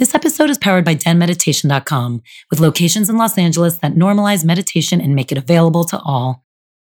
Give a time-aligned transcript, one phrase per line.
[0.00, 5.14] This episode is powered by denmeditation.com, with locations in Los Angeles that normalize meditation and
[5.14, 6.42] make it available to all.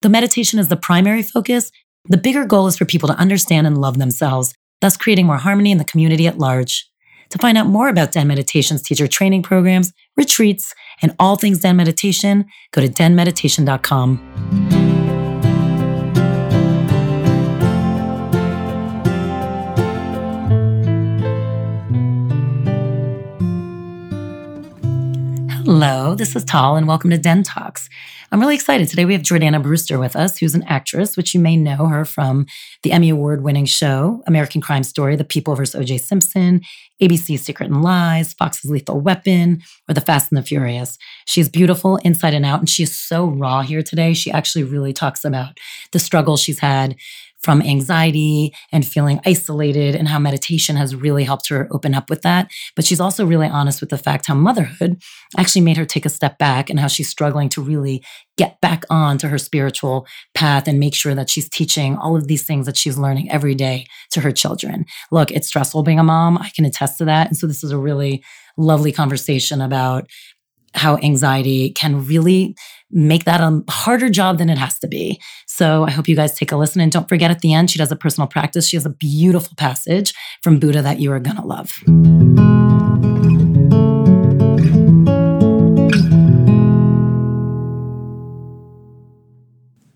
[0.01, 1.72] Though meditation is the primary focus,
[2.06, 5.70] the bigger goal is for people to understand and love themselves, thus creating more harmony
[5.70, 6.90] in the community at large.
[7.30, 11.76] To find out more about Den Meditation's teacher training programs, retreats, and all things Den
[11.76, 14.64] Meditation, go to denmeditation.com.
[25.65, 27.89] Hello, this is Tal, and welcome to Den Talks.
[28.32, 28.87] I'm really excited.
[28.87, 32.05] Today we have Jordana Brewster with us, who's an actress, which you may know her
[32.05, 32.45] from
[32.83, 35.73] the Emmy Award winning show, American Crime Story, The People vs.
[35.73, 35.97] O.J.
[35.97, 36.61] Simpson,
[37.01, 40.99] ABC's Secret and Lies, Fox's Lethal Weapon, or The Fast and the Furious.
[41.25, 44.13] She's beautiful inside and out, and she's so raw here today.
[44.13, 45.57] She actually really talks about
[45.93, 46.95] the struggle she's had
[47.45, 52.23] from anxiety and feeling isolated and how meditation has really helped her open up with
[52.23, 52.49] that.
[52.76, 54.99] But she's also really honest with the fact how motherhood
[55.38, 58.04] actually made her take a step back and how she's struggling to really
[58.35, 62.27] get back on to her spiritual path and make sure that she's teaching all of
[62.27, 64.84] these things that she's learning every day to her children.
[65.12, 66.40] Look, it's stressful being a mom.
[66.40, 67.28] I can attest to that.
[67.28, 68.24] And so this is a really
[68.58, 70.09] lovely conversation about
[70.76, 72.56] how anxiety can really
[72.92, 75.20] make that a harder job than it has to be.
[75.48, 76.81] So I hope you guys take a listen.
[76.81, 78.68] And don't forget at the end, she does a personal practice.
[78.68, 81.81] She has a beautiful passage from Buddha that you are going to love.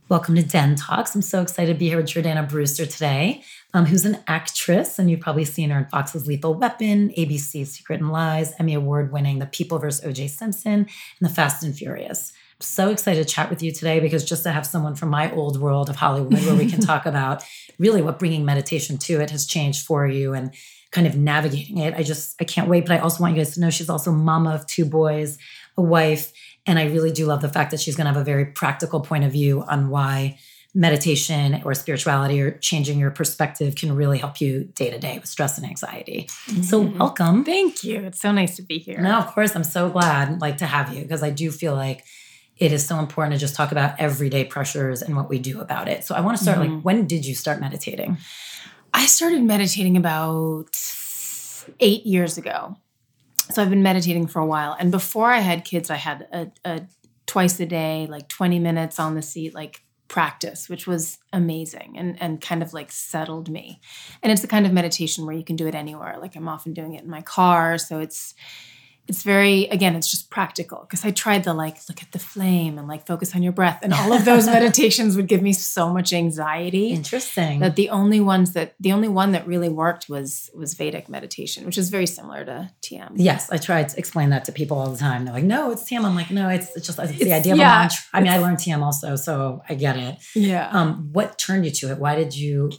[0.09, 1.13] Welcome to Den Talks.
[1.13, 5.09] I'm so excited to be here with Jordana Brewster today, um, who's an actress, and
[5.09, 9.39] you've probably seen her in Fox's Lethal Weapon, ABC's Secret and Lies, Emmy Award winning
[9.39, 10.06] The People vs.
[10.06, 10.28] O.J.
[10.28, 10.88] Simpson, and
[11.22, 12.34] The Fast and Furious.
[12.59, 15.31] I'm so excited to chat with you today because just to have someone from my
[15.31, 17.44] old world of Hollywood where we can talk about
[17.78, 20.53] really what bringing meditation to it has changed for you and
[20.92, 21.94] kind of navigating it.
[21.94, 22.88] I just, I can't wait.
[22.88, 25.38] But I also want you guys to know she's also mama of two boys,
[25.78, 26.34] a wife,
[26.66, 29.00] and I really do love the fact that she's going to have a very practical
[29.00, 30.40] point of view on why
[30.75, 35.28] meditation or spirituality or changing your perspective can really help you day to day with
[35.28, 36.28] stress and anxiety.
[36.47, 36.62] Mm-hmm.
[36.62, 37.44] So welcome.
[37.44, 38.06] Thank you.
[38.06, 39.00] It's so nice to be here.
[39.02, 39.56] No, of course.
[39.56, 42.03] I'm so glad like to have you because I do feel like
[42.58, 45.88] it is so important to just talk about everyday pressures and what we do about
[45.88, 46.03] it.
[46.03, 46.75] So I want to start mm-hmm.
[46.75, 48.18] like when did you start meditating?
[48.94, 50.78] I started meditating about
[51.79, 52.75] 8 years ago.
[53.52, 54.75] So I've been meditating for a while.
[54.78, 56.81] And before I had kids, I had a, a
[57.25, 62.22] twice a day, like 20 minutes on the seat, like practice, which was amazing and,
[62.22, 63.80] and kind of like settled me.
[64.22, 66.18] And it's the kind of meditation where you can do it anywhere.
[66.20, 67.78] Like I'm often doing it in my car.
[67.78, 68.34] So it's
[69.09, 72.78] it's very again it's just practical because i tried the like look at the flame
[72.78, 75.92] and like focus on your breath and all of those meditations would give me so
[75.92, 77.59] much anxiety interesting.
[77.59, 81.66] that the only ones that the only one that really worked was was vedic meditation
[81.66, 84.90] which is very similar to tm yes i try to explain that to people all
[84.90, 85.26] the time.
[85.26, 87.53] They're like no it's tm i'm like no it's, it's just it's, it's the idea
[87.53, 88.00] of yeah, a mantra.
[88.14, 90.18] I mean i learned tm also so i get it.
[90.36, 90.70] Yeah.
[90.70, 91.97] Um what turned you to it?
[91.97, 92.72] Why did you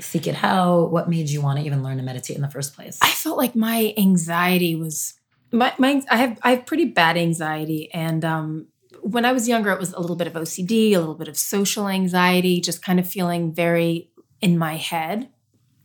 [0.00, 0.90] seek it out?
[0.90, 2.98] What made you want to even learn to meditate in the first place?
[3.02, 5.14] I felt like my anxiety was
[5.52, 8.66] my, my I have I have pretty bad anxiety, and um,
[9.00, 11.36] when I was younger, it was a little bit of OCD, a little bit of
[11.36, 15.28] social anxiety, just kind of feeling very in my head,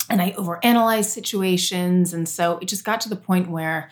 [0.09, 3.89] and I overanalyze situations, and so it just got to the point where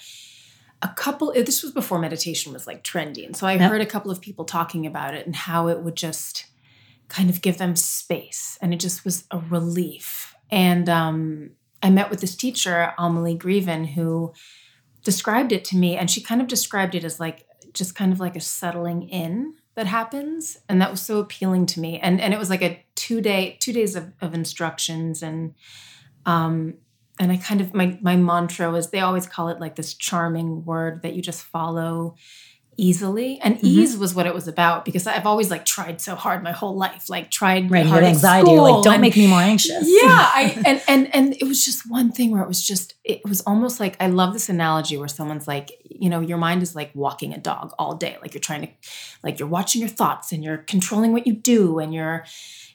[0.82, 3.26] a couple this was before meditation was like trendy.
[3.26, 3.70] And so i yep.
[3.70, 6.46] heard a couple of people talking about it and how it would just
[7.10, 8.58] kind of give them space.
[8.62, 10.36] And it just was a relief.
[10.50, 11.52] And um,
[11.82, 14.34] i met with this teacher amelie grieven who
[15.04, 18.20] described it to me and she kind of described it as like just kind of
[18.20, 22.00] like a settling in that happens and that was so appealing to me.
[22.00, 25.56] And and it was like a two day two days of, of instructions and
[26.26, 26.76] um
[27.20, 30.66] and i kind of my my mantra was they always call it like this charming
[30.66, 32.16] word that you just follow
[32.80, 33.66] easily and mm-hmm.
[33.66, 36.78] ease was what it was about because i've always like tried so hard my whole
[36.78, 40.62] life like tried right hard anxiety like don't and, make me more anxious yeah i
[40.66, 43.80] and and and it was just one thing where it was just it was almost
[43.80, 47.34] like i love this analogy where someone's like you know your mind is like walking
[47.34, 48.70] a dog all day like you're trying to
[49.24, 52.24] like you're watching your thoughts and you're controlling what you do and you're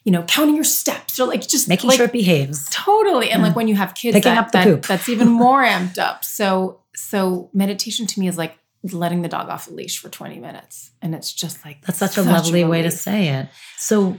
[0.03, 2.67] you know, counting your steps or like just making like, sure it behaves.
[2.69, 3.31] Totally.
[3.31, 3.47] And yeah.
[3.47, 4.85] like when you have kids, picking that, up the that, poop.
[4.85, 6.23] that's even more amped up.
[6.23, 8.55] So, so meditation to me is like
[8.93, 10.91] letting the dog off the leash for 20 minutes.
[11.01, 13.49] And it's just like that's such, such a lovely a way to say it.
[13.77, 14.17] So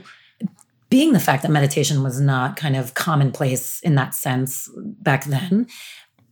[0.89, 5.67] being the fact that meditation was not kind of commonplace in that sense back then,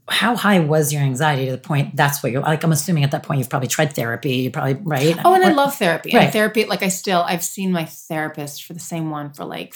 [0.07, 2.63] how high was your anxiety to the point that's what you're like?
[2.63, 4.35] I'm assuming at that point you've probably tried therapy.
[4.35, 5.17] You probably right.
[5.25, 6.11] Oh, and I love therapy.
[6.13, 6.25] Right.
[6.25, 9.73] And therapy, like I still I've seen my therapist for the same one for like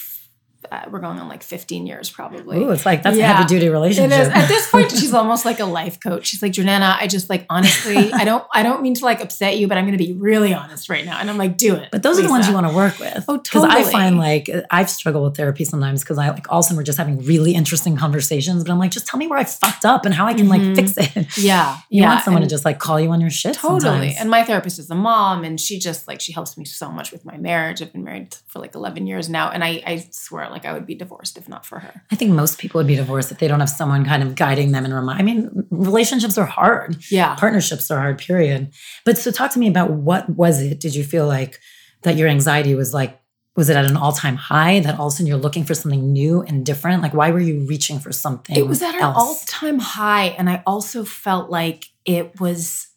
[0.72, 2.58] uh, we're going on like 15 years probably.
[2.58, 3.32] Ooh, it's like that's Yeah.
[3.32, 4.12] a heavy duty relationship.
[4.20, 4.28] It is.
[4.30, 6.28] At this point, she's almost like a life coach.
[6.28, 9.58] She's like, Jordana, I just like honestly, I don't, I don't mean to like upset
[9.58, 11.18] you, but I'm going to be really honest right now.
[11.20, 11.90] And I'm like, do it.
[11.92, 13.24] But those are the ones you want to work with.
[13.28, 13.68] Oh, totally.
[13.70, 16.68] Because I find like I've struggled with therapy sometimes because I like all of a
[16.68, 19.44] sudden we're just having really interesting conversations, but I'm like, just tell me where I
[19.46, 20.76] fucked up and how I can Mhm.
[20.76, 21.38] like fix it.
[21.38, 22.10] Yeah, You yeah.
[22.10, 23.54] want someone and to just like call you on your shit.
[23.56, 23.80] totally.
[23.82, 24.16] sometimes.
[24.20, 27.12] And my therapist is a mom, and she just like she helps me so much
[27.12, 27.82] with my marriage.
[27.82, 30.86] I've been married for like 11 years now, and I, I swear like I would
[30.86, 32.04] be divorced if not for her.
[32.12, 34.72] I think most people would be divorced if they don't have someone kind of guiding
[34.72, 35.20] them and remind.
[35.20, 36.98] I mean, relationships are hard.
[37.12, 37.36] Yeah.
[37.36, 38.18] Partnerships are hard.
[38.18, 38.72] Period.
[39.06, 40.80] But so talk to me about what was it?
[40.80, 41.60] Did you feel like
[42.04, 43.20] that your anxiety was like?
[43.56, 46.14] Was it at an all-time high that all of a sudden you're looking for something
[46.14, 47.02] new and different?
[47.02, 48.56] Like, why were you reaching for something?
[48.56, 49.18] It was at an else?
[49.18, 52.88] all-time high, and I also felt like it was.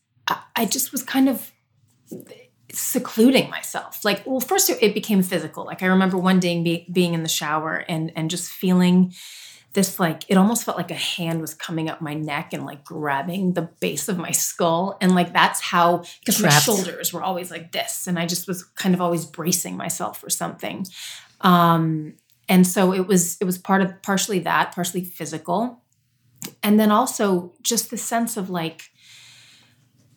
[0.55, 1.51] I just was kind of
[2.73, 4.05] secluding myself.
[4.05, 5.65] Like, well, first it, became physical.
[5.65, 9.15] Like I remember one day be, being in the shower and and just feeling
[9.75, 12.85] this like it almost felt like a hand was coming up my neck and like
[12.85, 17.51] grabbing the base of my skull and like that's how because my shoulders were always
[17.51, 20.87] like this and I just was kind of always bracing myself for something.
[21.41, 22.15] Um
[22.49, 25.83] and so it was it was part of partially that, partially physical.
[26.63, 28.91] And then also just the sense of like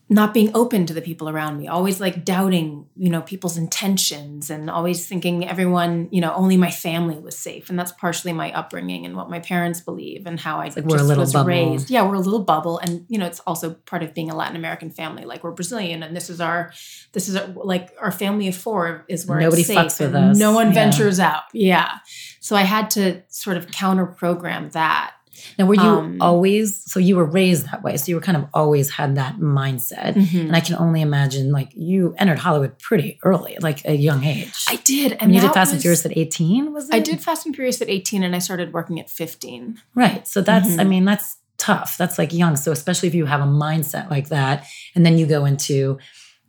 [0.07, 4.52] not being open to the people around me, always like doubting, you know, people's intentions
[4.52, 7.72] and always thinking everyone, you know, only my family was safe.
[7.72, 11.18] And that's partially my upbringing and what my parents believe and how I like just
[11.18, 11.48] was bubble.
[11.48, 11.90] raised.
[11.90, 12.78] Yeah, we're a little bubble.
[12.78, 15.25] And, you know, it's also part of being a Latin American family.
[15.25, 16.72] Like we're Brazilian and this is our,
[17.13, 20.13] this is our, like our family of four is where Nobody it's safe fucks with
[20.13, 20.38] us.
[20.38, 20.74] No one Yeah.
[20.74, 21.44] ventures out.
[21.52, 21.98] Yeah.
[22.42, 25.13] So I had to sort of counter program that.
[25.57, 27.97] Now, were you Um, always so you were raised that way?
[27.97, 30.47] So you were kind of always had that mindset, Mhm.
[30.47, 34.65] and I can only imagine like you entered Hollywood pretty early, like a young age.
[34.68, 35.13] I did.
[35.13, 36.95] And and you did Fast and Furious at eighteen, was it?
[36.95, 39.80] I did Fast and Furious at 18 and I started working at 15.
[39.95, 40.27] Right.
[40.27, 40.89] So that's I Mhm.
[40.89, 41.97] mean that's tough.
[41.97, 42.56] That's like young.
[42.57, 45.97] So especially if you have a mindset like that, and then you go into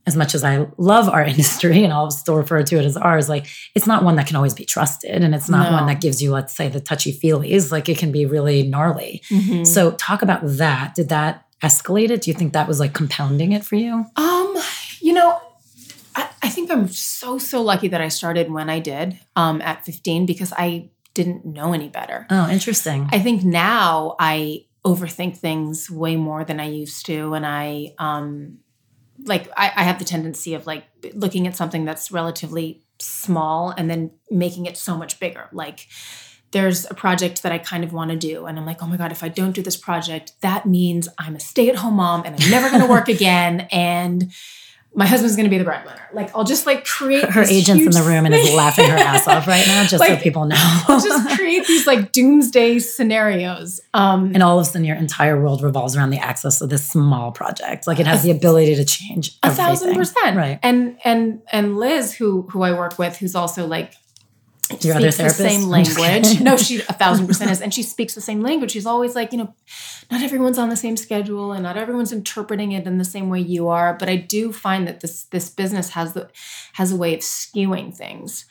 [0.07, 3.29] as much as I love our industry and I'll still refer to it as ours,
[3.29, 5.23] like it's not one that can always be trusted.
[5.23, 5.77] And it's not No.
[5.79, 7.73] one that gives you, let's say, the touchy feelies.
[7.73, 9.23] Like it can be really gnarly.
[9.31, 9.67] Mm.
[9.67, 10.95] So talk about that.
[10.95, 12.21] Did that escalate it?
[12.23, 14.05] Do you think that was like compounding it for you?
[14.17, 14.57] Um,
[15.01, 15.41] you know,
[16.15, 19.85] I, I think I'm so, so lucky that I started when I did um, at
[19.85, 22.27] 15 because I didn't know any better.
[22.31, 23.09] Oh, interesting.
[23.11, 27.35] I think now I overthink things way more than I used to.
[27.35, 28.59] And I, um,
[29.27, 30.85] like, I, I have the tendency of like
[31.15, 35.49] looking at something that's relatively small and then making it so much bigger.
[35.53, 35.87] Like,
[36.53, 38.47] there's a project that I kind of want to do.
[38.47, 41.37] And I'm like, oh my God, if I don't do this project, that means I'm
[41.37, 43.69] a stay at home mom and I'm never going to work again.
[43.73, 44.33] And
[44.97, 46.01] my husband's going to be the breadwinner.
[46.13, 48.97] Like, I'll just like create her this agent's in the room and is laughing her
[48.97, 50.57] ass off right now, just so people know.
[50.59, 53.81] I'll just create these like doomsday scenarios.
[53.95, 56.87] Um, and all of a sudden, your entire world revolves around the access of this
[56.89, 57.87] small project.
[57.87, 60.59] Like it has the ability to change a thousand percent Right.
[60.63, 63.95] and and and liz who who i work with who's also like
[64.81, 65.61] Your other speaks the therapist?
[65.61, 66.41] same language.
[66.41, 68.73] no she a thousand percent is and she speaks the same language.
[68.73, 69.55] She's always like you know
[70.11, 73.41] not everyone's on the same schedule and not everyone's interpreting it in the same way
[73.41, 76.29] you are but i do find that this this business has the
[76.75, 78.47] has a way of skewing things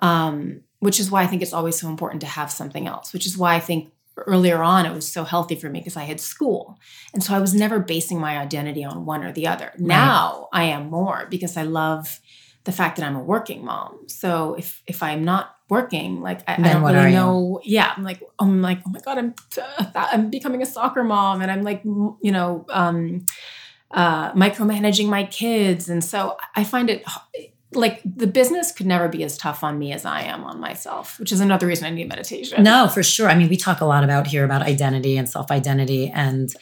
[0.00, 3.26] um which is why i think it's always so important to have something else which
[3.26, 6.20] is why i think earlier on it was so healthy for me because i had
[6.20, 6.78] school
[7.12, 9.72] and so i was never basing my identity on one or the other.
[9.76, 12.20] Now i am more because i love
[12.64, 16.54] the fact that i'm a working mom so if if i'm not working like i,
[16.54, 17.12] I don't really you?
[17.12, 19.34] know yeah i'm like i'm like oh my god i'm
[19.94, 23.24] i'm becoming a soccer mom and i'm like you know um
[23.90, 27.04] uh micromanaging my kids and so i find it
[27.72, 31.18] like the business could never be as tough on me as i am on myself
[31.18, 33.28] which is another reason i need meditation No, for sure.
[33.28, 36.54] I mean, we talk a lot about here about identity and self identity and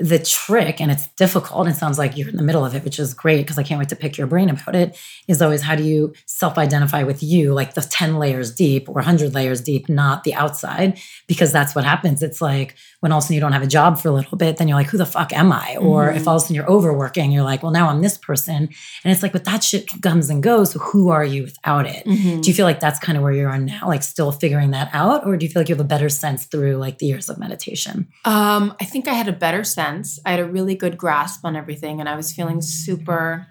[0.00, 1.68] the trick, and it's difficult.
[1.68, 3.78] It sounds like you're in the middle of it, which is great because I can't
[3.78, 4.96] wait to pick your brain about it.
[5.26, 8.92] Is always how do you self identify with you, like the 10 layers deep or
[8.94, 12.22] 100 layers deep, not the outside, because that's what happens.
[12.22, 14.36] It's like when all of a sudden you don't have a job for a little
[14.36, 15.76] bit, then you're like, who the fuck am I?
[15.80, 18.56] Or if all of a sudden you're overworking, you're like, well, now I'm this person.
[19.04, 20.72] And it's like, but that shit comes and goes.
[20.72, 22.04] So who are you without it?
[22.06, 22.42] Mhm.
[22.42, 24.90] Do you feel like that's kind of where you are now, like still figuring that
[24.92, 25.26] out?
[25.26, 27.38] Or do you feel like you have a better sense through like the years of
[27.38, 28.08] meditation?
[28.24, 29.77] Um, I think I had a better sense.
[29.78, 33.46] I had a really good grasp on everything, and I was feeling super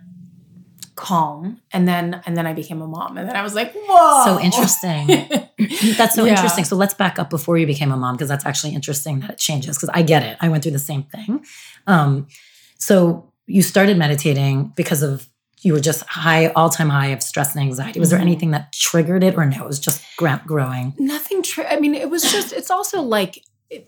[0.96, 1.62] calm.
[1.72, 4.40] And then, and then I became a mom, and then I was like, "Whoa!" So
[4.40, 5.08] interesting.
[5.98, 6.32] That's so Yeah.
[6.32, 6.66] interesting.
[6.66, 9.38] So let's back up before you became a mom, because that's actually interesting that it
[9.38, 9.76] changes.
[9.78, 10.38] Because I get it.
[10.42, 11.44] I went through the same thing.
[11.88, 12.28] Um,
[12.78, 15.28] so you started meditating because of
[15.62, 18.00] you were just high, all time high of stress and anxiety.
[18.00, 18.24] Was there Mhm.
[18.30, 19.64] anything that triggered it, or no?
[19.64, 20.94] It was just growing.
[21.00, 23.88] nothing true i mean it was just it's also like it,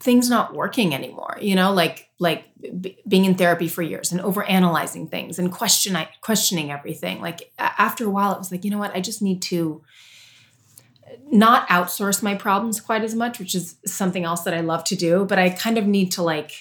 [0.00, 2.44] things not working anymore you know like like
[2.80, 7.20] b- being in therapy for years and over analyzing things and question questioning everything.
[7.20, 8.94] Like after a while it was like you know what?
[8.94, 9.82] I just need to
[11.32, 14.94] not outsource my problems quite as much which is something else that i love to
[14.94, 16.52] do but i kind of need to like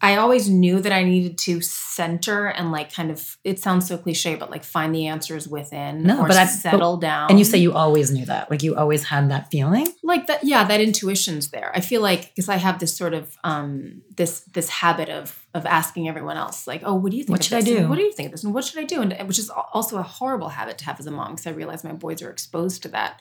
[0.00, 3.98] I always knew that I needed to center and like kind of it sounds so
[3.98, 7.30] cliche, but like find the answers within No, or but I- settle down.
[7.30, 9.88] And you say you always knew that, like you always had that feeling.
[10.02, 13.36] like that yeah that intuition's there i feel like because i have this sort of
[13.44, 17.34] um this this habit of of asking everyone else like oh what do you think
[17.36, 17.86] What should I do?
[17.88, 18.44] what do you think of this?
[18.44, 19.02] And what should i do?
[19.02, 21.50] And, and which is also a horrible habit to have as a mom because i
[21.50, 23.20] realize my boys are exposed to that.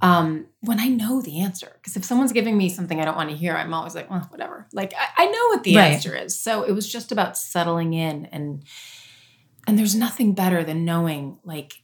[0.00, 3.30] Um when i know the answer because if someone's giving me something i don't want
[3.30, 4.66] to hear i'm always like well whatever.
[4.72, 5.92] Like i, I know what the Right.
[5.94, 6.38] answer is.
[6.38, 8.62] So it was just about settling in and
[9.66, 11.74] and there's nothing better than knowing like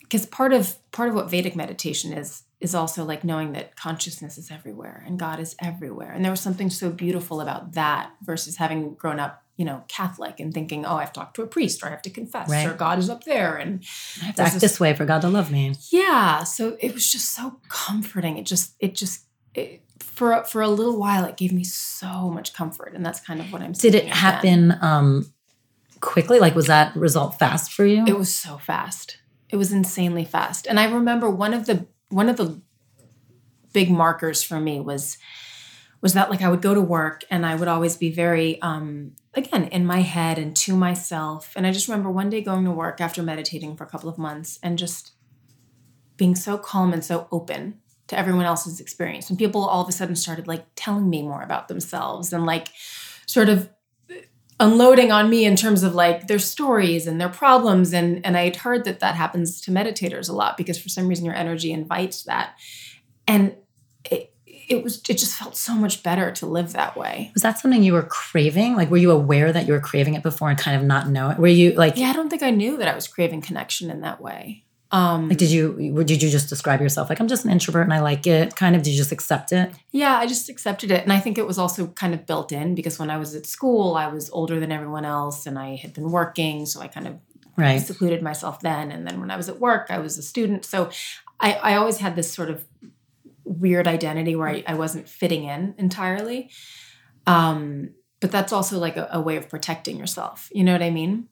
[0.00, 4.38] because part of part of what vedic meditation is is also like knowing that consciousness
[4.38, 8.56] is everywhere and god is everywhere and there was something so beautiful about that versus
[8.56, 11.86] having grown up you know catholic and thinking oh i've talked to a priest or
[11.88, 12.66] i have to confess Right.
[12.66, 13.84] or god is up there and
[14.20, 15.74] I have to act this- this way for God to love me.
[15.90, 20.68] yeah so it was just so comforting it just it just it, for for a
[20.68, 23.94] little while it gave me so much comfort and that's kind of what i'm Did
[23.94, 25.32] it happen um
[26.00, 26.38] quickly?
[26.40, 28.04] Like was that result fast for you?
[28.06, 29.18] It was so fast.
[29.50, 30.66] It was insanely fast.
[30.66, 32.60] And I remember one of the one of the
[33.72, 35.18] big markers for me was
[36.00, 39.12] was that like I would go to work and I would always be very um
[39.34, 41.52] again in my head and to myself.
[41.56, 44.18] And I just remember one day going to work after meditating for a couple of
[44.18, 45.12] months and just
[46.16, 47.78] being so calm and so open
[48.08, 49.30] to everyone else's experience.
[49.30, 52.68] And people all of a sudden started like telling me more about themselves and like
[53.26, 53.70] sort of
[54.62, 58.44] unloading on me in terms of like their stories and their problems and and I
[58.44, 61.72] had heard that that happens to meditators a lot because for some reason your energy
[61.72, 62.54] invites that
[63.26, 63.56] and
[64.04, 67.32] it it was it just felt so much better to live that way.
[67.34, 68.76] was that something you were craving?
[68.76, 71.30] Like were you aware that you were craving it before and kind of not know
[71.30, 71.38] it?
[71.38, 74.02] Were you like Yeah, I don't think I knew that I was craving connection in
[74.02, 74.64] that way.
[74.92, 77.94] Um like did you did you just describe yourself like I'm just an introvert and
[77.94, 78.54] I like it?
[78.54, 79.72] Kind of did you just accept it?
[79.90, 81.02] Yeah, I just accepted it.
[81.02, 83.46] And I think it was also kind of built in because when I was at
[83.46, 86.66] school, I was older than everyone else and I had been working.
[86.66, 87.14] So I kind of
[87.54, 87.82] Right.
[87.82, 88.90] secluded myself then.
[88.90, 90.64] And then when I was at work, I was a student.
[90.64, 90.88] So
[91.38, 92.64] I, I always had this sort of
[93.44, 96.50] weird identity where I, I wasn't fitting in entirely.
[97.26, 100.48] Um, but that's also like a, a way of protecting yourself.
[100.52, 101.28] You know what I mean?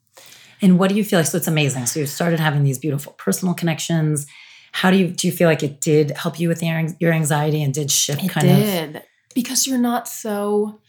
[0.61, 1.27] And what do you feel like?
[1.27, 1.85] So it's amazing.
[1.87, 4.27] So you started having these beautiful personal connections.
[4.73, 7.61] How do you do you feel like it did help you with your, your anxiety
[7.63, 9.03] and did shift It kind of did.
[9.33, 10.79] Because you're not so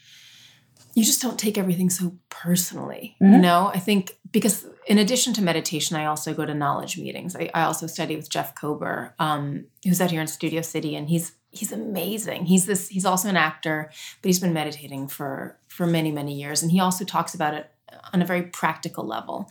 [0.95, 3.15] you just don't take everything so personally.
[3.19, 3.41] You Mhm.
[3.41, 7.35] know, I think because in addition to meditation, I also go to knowledge meetings.
[7.35, 11.09] I, I also study with Jeff Kober, um, who's out here in Studio City, and
[11.09, 12.45] he's he's amazing.
[12.45, 13.89] He's this he's also an actor,
[14.21, 16.61] but he's been meditating for for many, many years.
[16.61, 17.71] And he also talks about it
[18.13, 19.49] on a very practical level.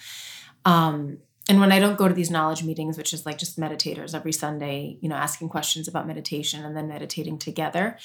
[0.65, 1.19] Um,
[1.49, 4.33] and when I don't go to these knowledge meetings, which is like just meditators every
[4.33, 7.99] Sunday, you know, asking questions about meditation and then meditating together,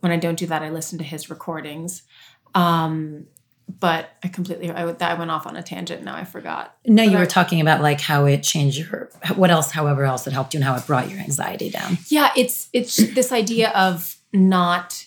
[0.00, 2.02] when I don't do that, I listen to his recordings.
[2.54, 3.26] Um,
[3.80, 6.02] but I completely, I, went- I went off on a tangent.
[6.04, 6.76] Now I forgot.
[6.84, 10.04] No, you But I- were talking about like how it changed your what else, however
[10.04, 11.96] else it helped you and how it brought your anxiety down.
[12.08, 15.06] Yeah, it's it's this idea of not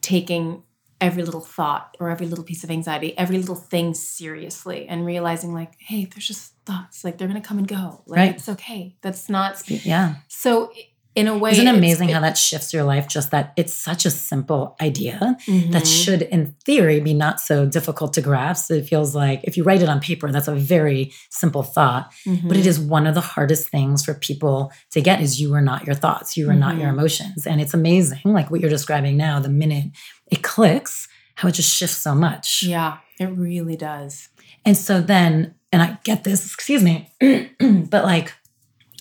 [0.00, 0.62] taking
[1.00, 5.52] every little thought or every little piece of anxiety, every little thing seriously, and realizing
[5.52, 7.04] like, hey, there's just thoughts.
[7.04, 8.02] Like they're gonna come and go.
[8.06, 8.34] Like Right.
[8.34, 8.96] it's okay.
[9.02, 10.16] That's not Yeah.
[10.28, 10.72] so.
[11.16, 13.08] In a way, Isn't it amazing it- how that shifts your life?
[13.08, 15.72] Just that it's such a simple idea Mhm.
[15.72, 18.70] that should, in theory, be not so difficult to grasp.
[18.70, 22.12] It feels like if you write it on paper, that's a very simple thought.
[22.26, 22.46] Mhm.
[22.48, 25.62] But it is one of the hardest things for people to get is you are
[25.62, 26.98] not your thoughts, you are not your Mhm.
[26.98, 27.46] emotions.
[27.46, 29.86] And it's amazing, like what you're describing now, the minute
[30.30, 32.62] it clicks, how it just shifts so much.
[32.62, 34.28] Yeah, it really does.
[34.66, 37.10] And so then, and I get this, excuse me,
[37.90, 38.34] but like,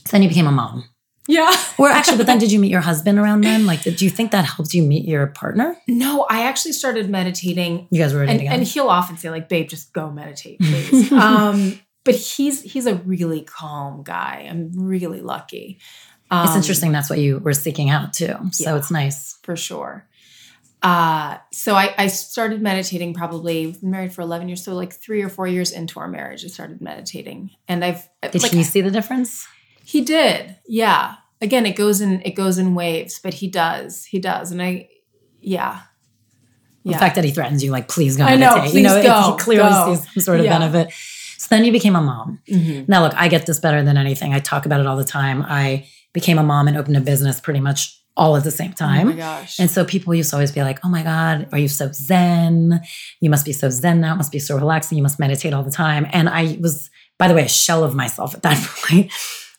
[0.06, 0.86] so then you became a mom.
[1.28, 1.56] Yeah.
[1.78, 3.66] Or actually, but then did you meet your husband around then?
[3.66, 5.76] Like, did you think that helped you meet your partner?
[5.88, 8.56] No, I actually started meditating You guys were and, together.
[8.56, 12.96] and he'll often say like babe just go meditate please um but he's he's a
[12.96, 15.80] really calm guy i'm really lucky
[16.32, 16.92] um, it's interesting.
[16.92, 18.34] That's what you were seeking out too.
[18.52, 18.78] So Yeah.
[18.78, 19.38] it's nice.
[19.44, 20.08] for sure
[20.82, 25.30] uh so i i started meditating probably married for 11 years so like three or
[25.30, 28.92] four years into our marriage i started meditating and i've Did like, he see the
[28.92, 29.48] difference?
[29.86, 34.20] He did yeah again it goes in it goes in waves but he does he
[34.20, 34.88] does and i
[35.42, 35.82] yeah
[36.84, 38.74] The fact that he threatens you, like, please go I know, meditate.
[38.76, 39.96] you know, please it- go, he clearly go.
[39.96, 40.60] sees some sort of Yeah.
[40.60, 40.94] benefit.
[41.38, 42.40] So then you became a mom.
[42.48, 42.88] Mhm.
[42.88, 44.34] Now, look, I get this better than anything.
[44.36, 45.44] I talk about it all the time.
[45.48, 47.80] I became a mom and opened a business pretty much
[48.16, 49.08] all at the same time.
[49.08, 49.60] Oh my gosh.
[49.60, 52.80] and so people used to always be like, oh my God, are you so zen?
[53.20, 54.14] You must be so zen now.
[54.14, 54.96] It must be so relaxing.
[55.00, 56.06] You must meditate all the time.
[56.14, 59.12] And I was, by the way, a shell of myself at that point.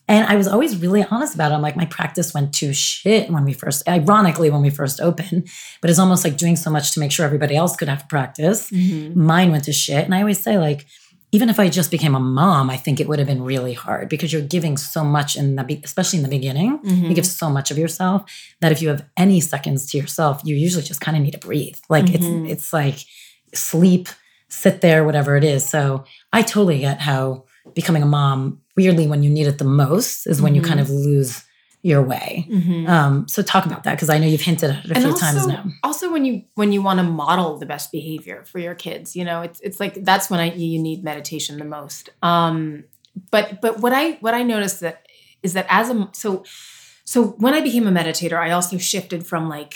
[0.08, 1.54] And I was always really honest about it.
[1.56, 5.48] I'm like, my practice went to shit when we first, ironically, when we first opened,
[5.80, 8.70] but it's almost like doing so much to make sure everybody else could have practice.
[8.70, 9.16] Mhm.
[9.16, 10.04] Mine went to shit.
[10.04, 10.86] And I always say, like,
[11.32, 14.08] even if I just became a mom, I think it would have been really hard
[14.08, 16.78] because you're giving so much in the, especially in the beginning.
[16.78, 17.08] Mhm.
[17.08, 18.22] You give so much of yourself
[18.60, 21.38] that if you have any seconds to yourself, you usually just kind of need to
[21.38, 21.76] breathe.
[21.90, 22.14] Like Mhm.
[22.48, 22.98] it's it's like
[23.54, 24.08] sleep,
[24.48, 25.64] sit there, whatever it is.
[25.68, 27.44] So I totally get how
[27.74, 30.66] becoming a mom, weirdly, when you need it the most, is when you Mhm.
[30.66, 31.42] kind of lose
[31.82, 32.46] your way.
[32.50, 32.88] Mhm.
[32.88, 35.10] Um, so talk about that because I know you've hinted at it a and few
[35.12, 35.64] also, times now.
[35.84, 39.24] also when you when you want to model the best behavior for your kids, you
[39.24, 42.10] know, it's it's like that's when I you need meditation the most.
[42.22, 42.84] Um,
[43.30, 45.06] but but what I what I noticed that
[45.42, 46.44] is that as a so
[47.04, 49.74] so when I became a meditator, I also shifted from like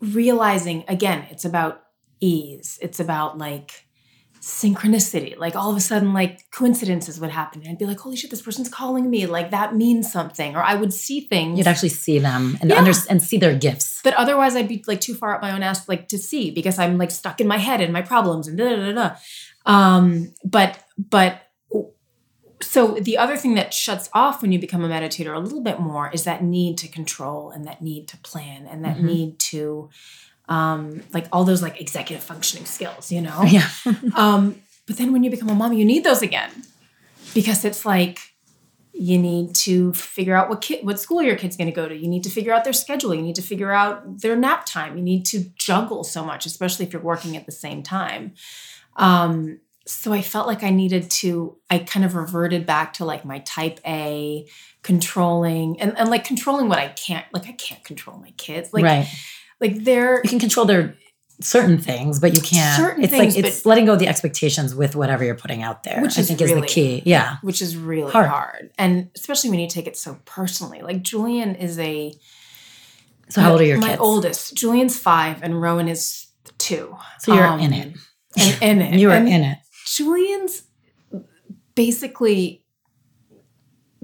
[0.00, 1.82] realizing again, it's about
[2.20, 2.78] ease.
[2.82, 3.85] It's about like
[4.46, 5.36] synchronicity.
[5.36, 7.62] Like all of a sudden, like coincidences would happen.
[7.62, 9.26] And I'd be like, holy shit, this person's calling me.
[9.26, 10.54] Like that means something.
[10.54, 12.78] Or I would see things You'd actually see them and Yeah.
[12.78, 14.00] under, and see their gifts.
[14.04, 16.78] But otherwise I'd be like too far up my own ass like to see because
[16.78, 19.16] I'm like stuck in my head and my problems and da da da da.
[19.66, 21.42] Um, but but
[22.62, 25.78] so the other thing that shuts off when you become a meditator a little bit
[25.80, 29.02] more is that need to control and that need to plan and that Mhm.
[29.02, 29.90] need to
[30.48, 33.42] um like all those like executive functioning skills, you know?
[33.44, 33.68] Yeah.
[34.14, 36.50] Um, but then when you become a mom, you need those again
[37.34, 38.20] because it's like
[38.98, 41.94] you need to figure out what kid, what school your kid's going to go to.
[41.94, 43.14] You need to figure out their schedule.
[43.14, 44.96] You need to figure out their nap time.
[44.96, 48.32] You need to juggle so much, especially if you're working at the same time.
[48.96, 51.58] Um, so I felt like I needed to.
[51.68, 54.48] I kind of reverted back to like my type A
[54.82, 57.26] controlling and, and like controlling what I can't.
[57.32, 58.72] Like I can't control my kids.
[58.72, 59.08] Like right.
[59.60, 60.96] Like they're You can control their
[61.40, 62.76] certain things, but you can't.
[62.76, 65.82] Certain it's things, like it's letting go of the expectations with whatever you're putting out
[65.82, 66.00] there.
[66.00, 67.02] Which I think is the key.
[67.04, 67.36] Yeah.
[67.42, 68.28] which is really Hard.
[68.28, 68.70] hard.
[68.78, 70.80] And especially when you take it so personally.
[70.82, 72.14] Like Julian is a
[73.28, 74.00] So how old are your my kids?
[74.00, 74.54] oldest.
[74.56, 76.26] Julian's five and Rowan is
[76.58, 76.96] two.
[77.20, 77.96] So you're Um, in it.
[78.38, 78.94] And in it.
[79.00, 79.58] You are And in it.
[79.86, 80.62] Julian's
[81.74, 82.64] basically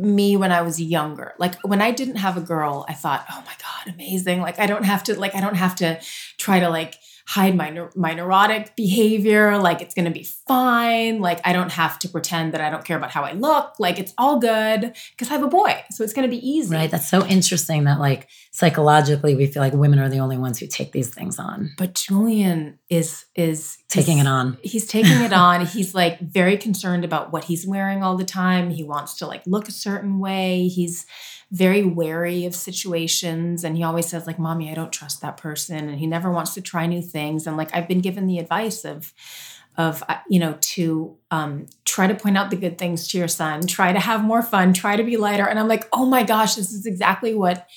[0.02, 1.34] me when I was younger.
[1.38, 4.40] Like when I didn't have a girl, I thought, "Oh my god, amazing.
[4.40, 6.00] Like I don't have to like I don't have to
[6.38, 9.58] try to like hide my my neurotic behavior.
[9.58, 11.20] Like it's going to be fine.
[11.20, 13.74] Like I don't have to pretend that I don't care about how I look.
[13.78, 15.82] Like it's all good because I have a boy.
[15.90, 16.90] So it's going to be easy." Right.
[16.90, 20.66] That's so interesting that like psychologically we feel like women are the only ones who
[20.66, 21.70] take these things on.
[21.78, 24.56] but Julian is is Taking it on.
[24.62, 25.66] he's taking it on.
[25.66, 28.70] He's like very concerned about what he's wearing all the time.
[28.70, 30.68] He wants to like look a certain way.
[30.68, 31.06] He's
[31.52, 33.62] very wary of situations.
[33.62, 35.88] And he always says like mommy I don't trust that person.
[35.88, 37.46] And he never wants to try new things.
[37.46, 39.12] And like I've been given the advice of
[39.78, 43.28] of uh, you know to um try to point out the good things to your
[43.28, 45.46] son, try to have more fun, try to be lighter.
[45.46, 47.68] And I'm like oh my gosh this is exactly what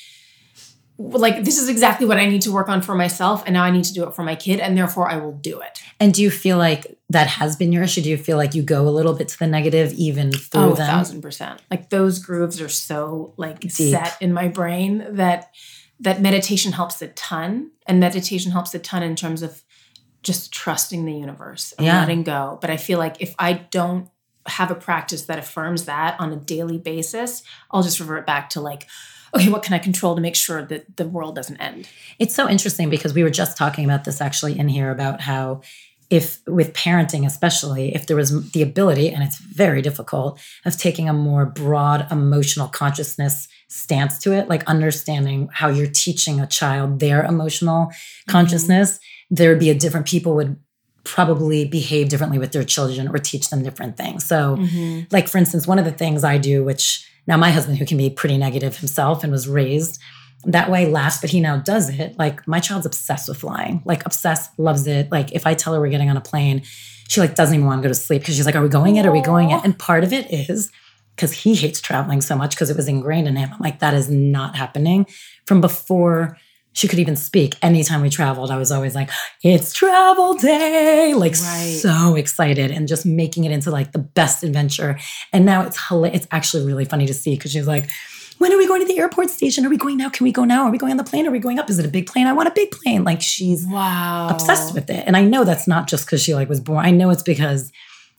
[0.98, 3.72] like this is exactly what I need to work on for myself and now I
[3.72, 5.82] need to do it for my kid and therefore I will do it.
[6.00, 8.02] And do you feel like that has been your issue?
[8.02, 10.74] Do you feel like you go a little bit to the negative even through Oh,
[10.74, 10.88] a them?
[10.88, 11.62] thousand percent.
[11.70, 13.72] Like those grooves are so like Deep.
[13.72, 15.52] set in my brain that
[16.00, 17.72] that meditation helps a ton.
[17.88, 19.64] And meditation helps a ton in terms of
[20.24, 22.00] just trusting the universe and Yeah.
[22.00, 22.58] letting go.
[22.62, 24.10] But I feel like if I don't
[24.48, 28.62] have a practice that affirms that on a daily basis, I'll just revert back to
[28.62, 28.88] like,
[29.36, 31.88] okay, what can I control to make sure that the world doesn't end?
[32.20, 35.62] It's so interesting because we were just talking about this actually in here about how
[36.12, 41.10] if with parenting especially if there was the ability and it's very difficult of taking
[41.10, 47.00] a more broad emotional consciousness stance to it like understanding how you're teaching a child
[47.00, 48.32] their emotional mm-hmm.
[48.32, 49.00] consciousness
[49.32, 50.56] there would be a different people would
[51.06, 54.26] probably behave differently with their children or teach them different things.
[54.26, 55.02] So mm-hmm.
[55.12, 57.98] like for instance one of the things i do which now my husband who can
[57.98, 60.02] be pretty negative himself and was raised
[60.44, 62.18] that way laughs but he now does it.
[62.20, 65.12] Like my child's obsessed with flying like obsessed loves it.
[65.12, 66.62] Like if i tell her we're getting on a plane
[67.08, 68.96] she like doesn't even want to go to sleep because she's like are we going
[68.96, 70.72] it are we going it and part of it is
[71.16, 73.50] because he hates traveling so much because it was ingrained in him.
[73.54, 75.08] I'm like that is not happening.
[75.46, 76.38] From before
[76.76, 78.52] she could even speak anytime we traveled.
[78.52, 79.10] I was always like
[79.44, 81.80] it's travel day like Right.
[81.82, 85.00] so excited and just making it into like the best adventure.
[85.34, 87.90] And now it's it's actually really funny to see because she's like
[88.38, 89.66] when are we going to the airport station?
[89.66, 90.10] Are we going now?
[90.10, 90.66] Can we go now?
[90.66, 91.26] Are we going on the plane?
[91.26, 91.70] Are we going up?
[91.70, 92.28] Is it a big plane?
[92.28, 93.06] I want a big plane.
[93.06, 94.28] Like she's Wow.
[94.30, 95.04] obsessed with it.
[95.08, 97.72] And i know that's not just because she like was born i know it's because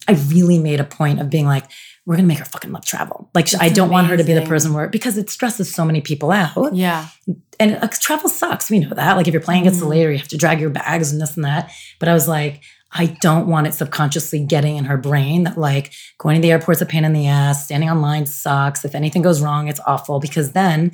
[0.08, 1.64] I really made a point of being like,
[2.06, 3.28] we're gonna make her fucking love travel.
[3.34, 5.84] Like That's I don't want her to be the person where because it stresses so
[5.84, 6.74] many people out.
[6.74, 7.08] Yeah.
[7.58, 8.70] And uh, travel sucks.
[8.70, 9.16] We know that.
[9.16, 9.80] Like if your plane gets Mhm.
[9.80, 11.70] delayed or you have to drag your bags and this and that.
[11.98, 15.92] But I was like, I don't want it subconsciously getting in her brain that like
[16.18, 18.84] going to the airport's a pain in the ass, standing on line sucks.
[18.84, 20.20] If anything goes wrong, it's awful.
[20.20, 20.92] Because then,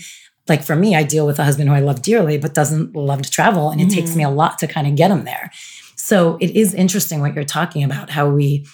[0.48, 3.20] like for me, I deal with a husband who I love dearly, but doesn't love
[3.22, 3.70] to travel.
[3.70, 5.51] And it takes me a lot to kind of get him there.
[5.96, 8.66] So it is interesting what you're talking about, how we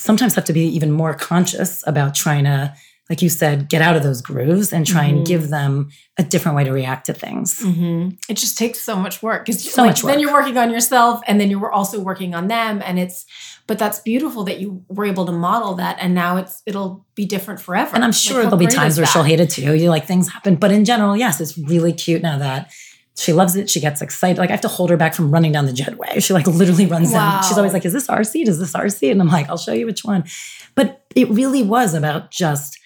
[0.00, 2.74] sometimes have to be even more conscious about trying to,
[3.10, 5.10] like you said, get out of those grooves and try Mhm.
[5.10, 7.60] and give them a different way to react to things.
[7.60, 11.20] hmm It just takes so much work because So much Then you're working on yourself,
[11.26, 13.26] and then you're also working on them, and it's.
[13.66, 17.24] But that's beautiful that you were able to model that, and now it's it'll be
[17.24, 17.94] different forever.
[17.94, 19.74] And I'm sure how there'll be times where she'll hate it too.
[19.76, 20.56] You like things happen.
[20.56, 22.70] But in general, yes, it's really cute now that
[23.18, 23.68] she loves it.
[23.68, 24.38] She gets excited.
[24.38, 26.22] Like I have to hold her back from running down the jetway.
[26.22, 27.42] She like literally runs down.
[27.42, 28.48] She's always like, Is this our seat?
[28.48, 29.10] Is this our seat?
[29.10, 30.24] And I'm like, I'll show you which one.
[30.74, 32.78] But it really was about just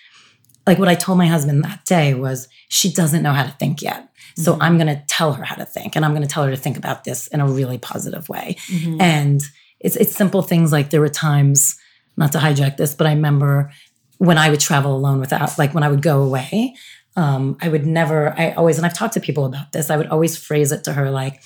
[0.66, 3.82] like what I told my husband that day was she doesn't know how to think
[3.82, 4.08] yet.
[4.37, 4.58] So Mhm.
[4.62, 6.56] I'm going to tell her how to think and I'm going to tell her to
[6.56, 8.56] think about this in a really positive way.
[8.68, 9.00] Mhm.
[9.00, 9.42] And
[9.80, 11.76] it's it's simple things like there were times,
[12.16, 13.70] not to hijack this, but I remember
[14.18, 16.74] when I would travel alone without, like when I would go away,
[17.16, 20.09] um, I would never, I always, and I've talked to people about this, I would
[20.09, 21.42] always phrase it to her like,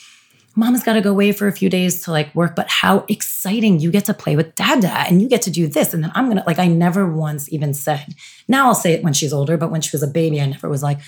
[0.56, 3.78] Mom's got to go away for a few days to like work, but how exciting
[3.78, 5.94] you get to play with dada and you get to do this.
[5.94, 8.14] And then I'm going to, like, I never once even said,
[8.48, 10.68] now I'll say it when she's older, but when she was a baby, I never
[10.68, 10.98] was like,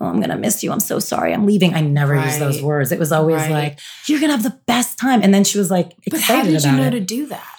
[0.00, 0.72] oh, I'm going to miss you.
[0.72, 1.32] I'm so sorry.
[1.32, 1.72] I'm leaving.
[1.74, 2.90] I never used those words.
[2.90, 3.50] It was always Right.
[3.50, 5.22] like, you're going to have the best time.
[5.22, 6.90] And then she was like, But how did you know it.
[6.90, 7.55] to do that?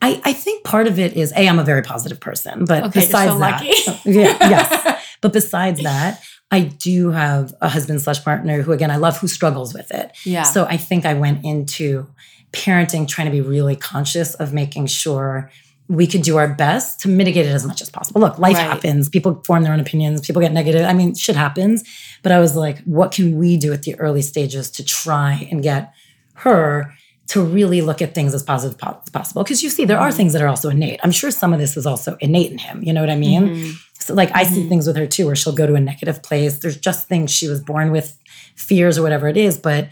[0.00, 3.00] I, I think part of it is a I'm a very positive person, but Okay,
[3.00, 3.72] besides so that, lucky.
[4.10, 4.94] yeah, yes.
[5.20, 9.26] But besides that, I do have a husband slash partner who, again, I love who
[9.26, 10.12] struggles with it.
[10.24, 10.44] Yeah.
[10.44, 12.06] So I think I went into
[12.52, 15.50] parenting trying to be really conscious of making sure
[15.88, 18.20] we could do our best to mitigate it as much as possible.
[18.20, 18.62] Look, life Right.
[18.62, 19.08] happens.
[19.08, 20.20] People form their own opinions.
[20.20, 20.86] People get negative.
[20.86, 21.82] I mean, shit happens.
[22.22, 25.62] But I was like, what can we do at the early stages to try and
[25.62, 25.92] get
[26.34, 26.94] her
[27.28, 29.42] to really look at things as positive as possible?
[29.44, 30.14] Because you see, there are Mhm.
[30.14, 30.98] things that are also innate.
[31.02, 32.82] I'm sure some of this is also innate in him.
[32.82, 33.48] You know what I mean?
[33.48, 33.74] Mhm.
[33.98, 34.68] So like I see Mhm.
[34.68, 36.58] things with her too, where she'll go to a negative place.
[36.58, 38.16] There's just things she was born with,
[38.56, 39.56] fears or whatever it is.
[39.56, 39.88] But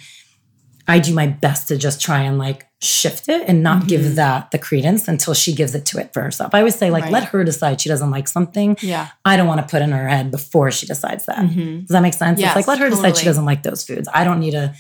[0.88, 3.88] I do my best to just try and like shift it and not Mhm.
[3.88, 6.54] give that the credence until she gives it to it for herself.
[6.54, 7.12] I always say like Right.
[7.12, 8.76] let her decide she doesn't like something.
[8.80, 9.08] Yeah.
[9.24, 11.38] I don't want to put in her head before she decides that.
[11.38, 11.80] Mhm.
[11.86, 12.38] Does that make sense?
[12.40, 14.08] Yes, it's like let her decide she doesn't like those foods.
[14.14, 14.72] I don't need to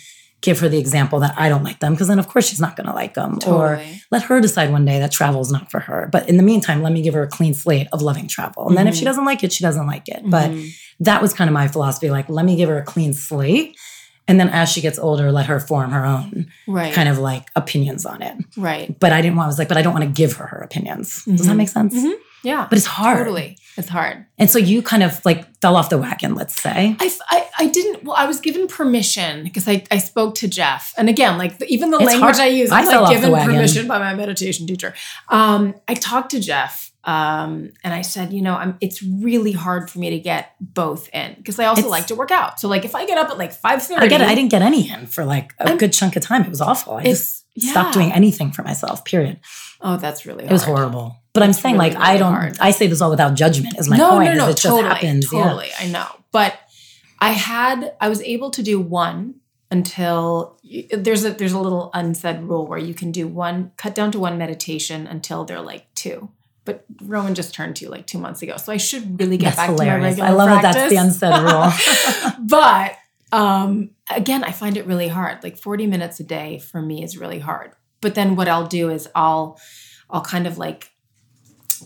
[0.46, 2.76] give her the example that I don't like them because then of course she's not
[2.76, 3.38] going to like them.
[3.46, 6.08] Or let her decide one day that travel is not for her.
[6.10, 8.68] But in the meantime, let me give her a clean slate of loving travel.
[8.68, 9.10] And then if she Mhm.
[9.10, 10.22] doesn't like it, she doesn't like it.
[10.24, 10.70] But Mhm.
[11.00, 12.08] that was kind of my philosophy.
[12.10, 13.76] Like, let me give her a clean slate.
[14.28, 16.92] And then as she gets older, let her form her own right.
[16.92, 18.36] kind of like opinions on it.
[18.56, 18.88] right.
[18.98, 20.58] But I didn't want, I was like, but I don't want to give her her
[20.58, 21.24] opinions.
[21.24, 21.56] Does that Mhm.
[21.56, 21.94] make sense?
[21.94, 22.14] Mhm.
[22.42, 22.66] Yeah.
[22.68, 23.18] But it's hard.
[23.18, 23.58] Totally.
[23.76, 24.24] It's hard.
[24.38, 26.96] And so you kind of like fell off the wagon, let's say.
[26.98, 30.94] I, I, I didn't, well, I was given permission because I, I spoke to Jeff.
[30.96, 32.40] And again, like the, even the It's language hard.
[32.40, 34.94] I use, I fell like given permission by my meditation teacher.
[35.28, 39.90] Um, I talked to Jeff um, and I said, you know, I'm, it's really hard
[39.90, 42.58] for me to get both in because I also It's- like to work out.
[42.60, 43.96] So like if I get up at like 5.30.
[43.98, 44.26] I get it.
[44.28, 46.42] I didn't get any in for like a I'm- good chunk of time.
[46.44, 46.94] It was awful.
[46.94, 49.40] I just stopped doing anything for myself, period.
[49.80, 50.50] Oh, that's really hard.
[50.50, 51.16] It was horrible.
[51.36, 52.56] But I'm saying, really, like, I don't, hard.
[52.60, 54.24] I say this all without judgment, is my no, point.
[54.30, 55.30] no, no, it just totally, happens.
[55.30, 55.42] yeah.
[55.42, 55.68] totally.
[55.78, 56.58] I know, but
[57.20, 59.34] I had, I was able to do one
[59.70, 60.58] until
[60.92, 64.18] there's a there's a little unsaid rule where you can do one, cut down to
[64.18, 66.30] one meditation until they're like two.
[66.64, 69.68] But Rowan just turned two like two months ago, so I should really get That's
[69.68, 70.74] back to my regular I love practice.
[70.74, 72.36] that that's the unsaid rule.
[72.48, 72.96] but
[73.32, 75.42] um, again, I find it really hard.
[75.42, 77.72] Like 40 minutes a day for me is really hard.
[78.00, 79.60] But then what I'll do is I'll
[80.08, 80.90] I'll kind of like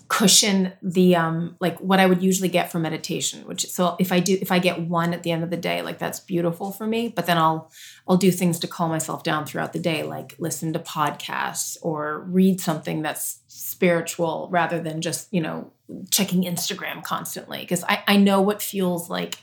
[0.09, 4.21] cushion the um like what I would usually get for meditation, which so if I
[4.21, 6.87] do if I get one at the end of the day, like that's beautiful for
[6.87, 7.09] me.
[7.09, 7.71] But then I'll
[8.07, 12.21] I'll do things to calm myself down throughout the day, like listen to podcasts or
[12.21, 15.73] read something that's spiritual rather than just, you know,
[16.11, 17.61] checking Instagram constantly.
[17.61, 19.39] Because I, I know what feels like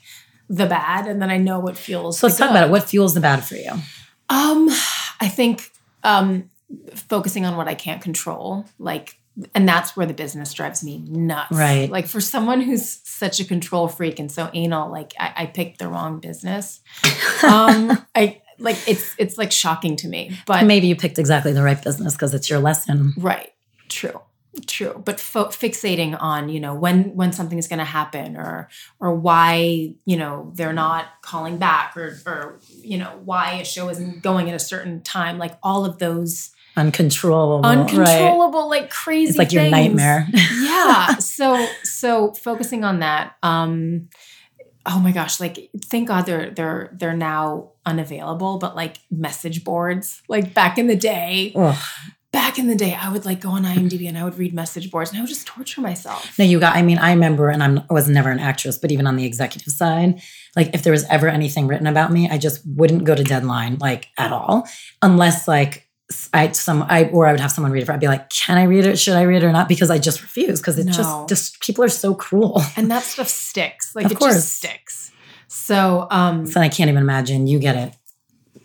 [0.49, 2.71] the bad and then I know what feels So let's talk about it.
[2.71, 3.71] What fuels the bad for you?
[4.29, 4.69] Um,
[5.19, 5.71] I think
[6.03, 6.49] um
[6.93, 9.17] focusing on what I can't control, like
[9.53, 11.51] and that's where the business drives me nuts.
[11.51, 11.89] Right.
[11.89, 15.79] Like for someone who's such a control freak and so anal, like I, I picked
[15.79, 16.81] the wrong business.
[17.43, 20.37] Um I like it's it's like shocking to me.
[20.47, 23.13] But Maybe you picked exactly the right business because it's your lesson.
[23.17, 23.53] Right.
[23.89, 24.21] True.
[24.65, 25.01] True.
[25.05, 28.69] But fo- fixating on, you know, when when something is going to happen or
[28.99, 33.89] or why, you know, they're not calling back or or you know, why a show
[33.89, 37.79] isn't going at a certain time, like all of those uncontrollable, right?
[37.79, 39.29] uncontrollable, like crazy.
[39.29, 40.27] It's like your nightmare.
[40.33, 41.15] yeah.
[41.15, 43.35] So so focusing on that.
[43.43, 44.09] Um
[44.87, 50.21] oh my gosh, like thank God they're they're they're now unavailable, but like message boards,
[50.27, 51.75] like back in the day, Ugh.
[52.31, 54.89] back in the day, I would like go on IMDb and I would read message
[54.89, 56.37] boards and I would just torture myself.
[56.39, 56.75] No, you got.
[56.75, 59.25] I mean, I remember, and I'm, I was never an actress, but even on the
[59.25, 60.21] executive side,
[60.55, 63.77] like if there was ever anything written about me, I just wouldn't go to deadline
[63.79, 64.67] like at all,
[65.01, 67.89] unless like s- I some I or I would have someone read it.
[67.89, 68.97] I'd be like, can I read it?
[68.99, 69.67] Should I read it or not?
[69.67, 70.91] Because I just refuse because it No.
[70.93, 72.61] just just people are so cruel.
[72.75, 73.95] And that stuff sticks.
[73.95, 74.35] Like Of it course.
[74.35, 75.11] just sticks.
[75.47, 77.93] So um So I can't even imagine you get it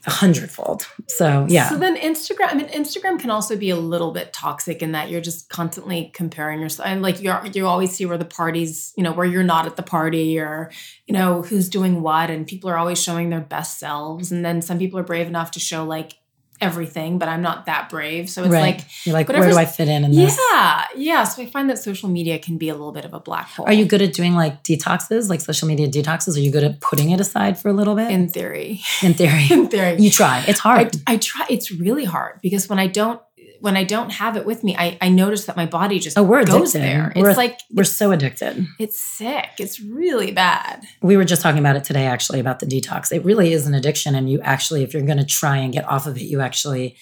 [0.04, 0.84] a hundredfold.
[1.06, 4.82] So yeah, So then Instagram, I mean, Instagram can also be a little bit toxic
[4.82, 6.88] in that you're just constantly comparing yourself.
[6.88, 9.76] And like you're you always see where the parties, you know, where you're not at
[9.76, 10.72] the party or,
[11.06, 12.30] you know, who's doing what.
[12.30, 14.32] And people are always showing their best selves.
[14.32, 16.14] And then some people are brave enough to show like
[16.62, 18.30] everything, but I'm not that brave.
[18.30, 18.76] So it's right.
[18.76, 20.38] like, You're like, where do I fit in in this?
[20.52, 21.24] yeah, yeah.
[21.24, 23.66] So I find that social media can be a little bit of a black hole.
[23.66, 26.36] Are you good at doing like detoxes, like social media detoxes?
[26.36, 28.10] Are you good at putting it aside for a little bit?
[28.10, 28.80] in theory?
[29.02, 29.96] in theory, in theory.
[29.98, 30.44] you try.
[30.46, 30.96] It's I, hard.
[31.06, 31.46] I try.
[31.50, 33.20] It's really hard because when I don't
[33.62, 36.22] when I don't have it with me, I, I notice that my body just Oh,
[36.22, 36.80] we're goes addicted.
[36.82, 37.12] there.
[37.16, 38.66] We're- It's like We're so addicted.
[38.78, 39.50] it's sick.
[39.58, 40.84] It's really bad.
[41.00, 43.12] We were just talking about it today, actually, about the detox.
[43.12, 44.14] It really is an addiction.
[44.14, 46.96] And you actually, if you're going to try and get off of it, you actually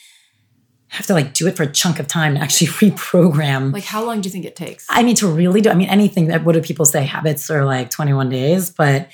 [0.88, 3.72] have to like do it for a chunk of time to actually reprogram.
[3.72, 4.86] Like how long do you think it takes?
[4.90, 7.04] I mean, to really do, I mean, anything that, what do people say?
[7.04, 8.70] Habits are like 21 days.
[8.70, 9.08] But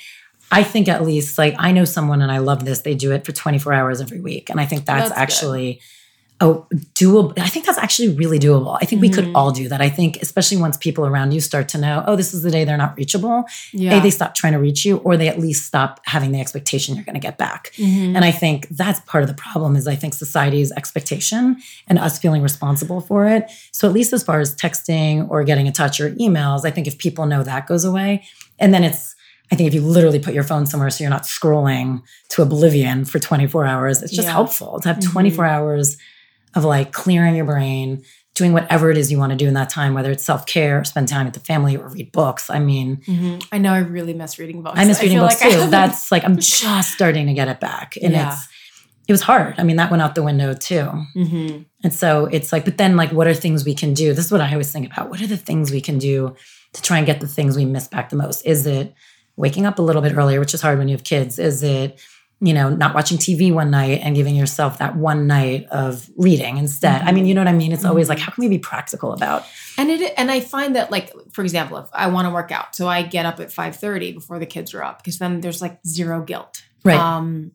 [0.50, 3.24] I think at least, like, I know someone and I love this, they do it
[3.26, 4.48] for 24 hours every week.
[4.50, 5.78] And I think that's, That's good.
[6.38, 7.32] Oh, doable.
[7.38, 8.76] I think that's actually really doable.
[8.78, 9.32] I think we could Mhm.
[9.34, 9.80] all do that.
[9.80, 12.62] I think, especially once people around you start to know, oh, this is the day
[12.64, 13.44] they're not reachable.
[13.72, 13.96] yeah.
[13.98, 16.94] A, they stop trying to reach you, or they at least stop having the expectation
[16.94, 17.72] you're going to get back.
[17.78, 18.14] Mhm.
[18.14, 21.56] And I think that's part of the problem is I think society's expectation
[21.88, 23.50] and us feeling responsible for it.
[23.72, 26.86] So at least as far as texting or getting in touch or emails, I think
[26.86, 28.24] if people know that goes away,
[28.58, 29.14] and then it's
[29.50, 33.04] I think if you literally put your phone somewhere so you're not scrolling to oblivion
[33.04, 34.32] for 24 hours, it's just Yeah.
[34.32, 35.12] helpful to have Mhm.
[35.12, 35.96] 24 hours
[36.54, 38.02] of like clearing your brain,
[38.34, 40.84] doing whatever it is you want to do in that time, whether it's self care,
[40.84, 42.48] spend time with the family, or read books.
[42.50, 43.46] I mean, Mhm.
[43.52, 44.78] I know I really miss reading books.
[44.78, 45.70] I miss reading feel books like too.
[45.70, 48.32] That's like I'm just starting to get it back, and Yeah.
[48.32, 48.48] it's
[49.08, 49.54] it was hard.
[49.56, 50.90] I mean, that went out the window too.
[51.16, 51.64] Mhm.
[51.84, 54.12] And so it's like, but then like, what are things we can do?
[54.12, 55.10] This is what I always think about.
[55.10, 56.34] What are the things we can do
[56.72, 58.44] to try and get the things we miss back the most?
[58.44, 58.92] Is it
[59.36, 61.38] waking up a little bit earlier, which is hard when you have kids?
[61.38, 62.00] Is it
[62.40, 66.58] you know, not watching TV one night and giving yourself that one night of reading
[66.58, 67.00] instead.
[67.02, 67.72] I mean, you know what I mean?
[67.72, 69.46] It's always like, how can we be practical about?
[69.78, 72.76] And it and I find that like for example, if I want to work out,
[72.76, 75.78] so I get up at 5:30 before the kids are up because then there's like
[75.86, 76.62] zero guilt.
[76.84, 76.98] Right.
[76.98, 77.52] Um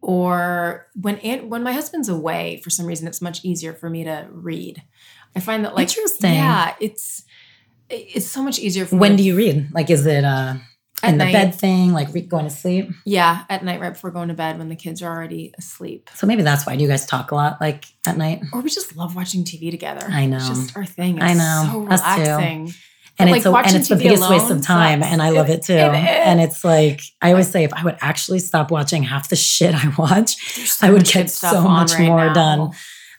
[0.00, 4.02] or when Aunt, when my husband's away for some reason it's much easier for me
[4.02, 4.82] to read.
[5.36, 6.34] I find that like Interesting.
[6.34, 7.24] yeah, it's
[7.88, 9.68] it's so much easier for when do you read?
[9.72, 10.54] Like, is it uh,
[11.10, 11.32] In the night.
[11.32, 12.90] bed thing, like re- going to sleep?
[13.04, 16.08] yeah, at night right before going to bed when the kids are already asleep.
[16.14, 16.76] So maybe that's why.
[16.76, 18.42] Do you guys talk a lot, like at night?
[18.52, 20.06] Or we just love watching TV together.
[20.08, 20.36] I know.
[20.36, 21.16] It's just our thing.
[21.18, 21.70] It's I know.
[21.72, 22.20] so Us too.
[22.22, 22.74] relaxing.
[23.18, 25.12] and But, it's like, a, and it's the TV biggest waste of time sucks.
[25.12, 26.08] and i love It- it, too it is.
[26.24, 29.74] and it's like i always say if i would actually stop watching half the shit
[29.74, 30.36] i watch
[30.66, 32.32] so i would get so much right more now.
[32.32, 32.70] done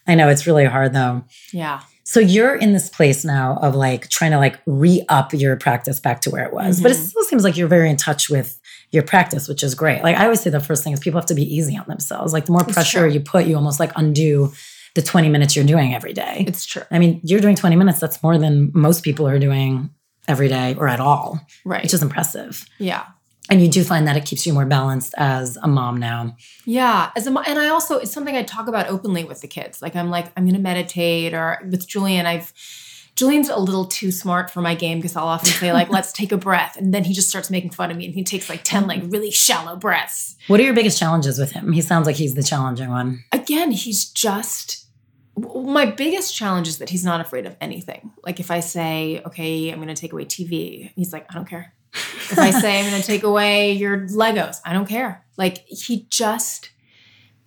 [0.08, 1.80] i know it's really hard though Yeah.
[2.06, 6.20] So you're in this place now of like trying to like re-up your practice back
[6.20, 7.06] to where it was but it Mhm.
[7.08, 10.24] still seems like you're very in touch with your practice which is great like i
[10.24, 12.52] always say the first thing is people have to be easy on themselves like the
[12.52, 13.10] more It's pressure true.
[13.10, 14.52] you put you almost like undo
[14.94, 16.82] the 20 minutes you're doing every day It's true.
[16.90, 19.90] i mean you're doing 20 minutes that's more than most people are doing
[20.28, 21.82] every day or at all Right.
[21.82, 22.64] which is impressive.
[22.78, 23.04] yeah.
[23.50, 26.36] And you do find that it keeps you more balanced as a mom now.
[26.64, 27.10] Yeah.
[27.14, 29.82] As a, mo- and I also, it's something I talk about openly with the kids.
[29.82, 32.52] Like, I'm like, I'm going to meditate, or with Julian, I've,
[33.16, 36.32] Julian's a little too smart for my game because I'll often say, like, let's take
[36.32, 36.76] a breath.
[36.76, 39.02] And then he just starts making fun of me and he takes like 10, like,
[39.04, 40.36] really shallow breaths.
[40.46, 41.72] What are your biggest challenges with him?
[41.72, 43.24] He sounds like he's the challenging one.
[43.30, 44.86] Again, he's just,
[45.36, 48.12] my biggest challenge is that he's not afraid of anything.
[48.22, 51.48] Like, if I say, okay, I'm going to take away TV, he's like, I don't
[51.48, 51.74] care.
[51.94, 55.24] If I say I'm going to take away your Legos, I don't care.
[55.36, 56.70] Like he just,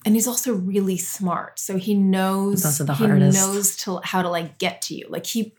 [0.06, 3.38] and he's also really smart, so he knows the he hardest.
[3.38, 5.08] knows to how to like get to you.
[5.10, 5.54] Like he,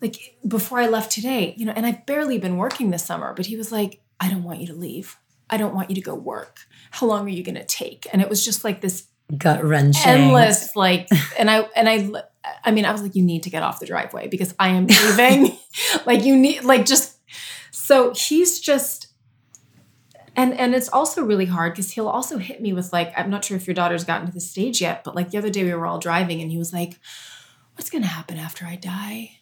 [0.00, 3.46] like before I left today, you know, and I've barely been working this summer, but
[3.46, 5.16] he was like, I don't want you to leave.
[5.50, 6.60] I don't want you to go work.
[6.90, 8.06] How long are you going to take?
[8.12, 9.06] And it was just like this
[9.38, 10.02] Gut wrenching.
[10.04, 12.22] endless like and i and i
[12.64, 14.86] i mean i was like you need to get off the driveway because i am
[14.86, 15.56] leaving
[16.06, 17.16] like you need like just
[17.82, 19.08] so he's just
[20.36, 23.44] and and it's also really hard because he'll also hit me with like i'm not
[23.44, 25.74] sure if your daughter's gotten to the stage yet but like the other day we
[25.74, 26.98] were all driving and he was like
[27.74, 29.32] what's going to happen after i die?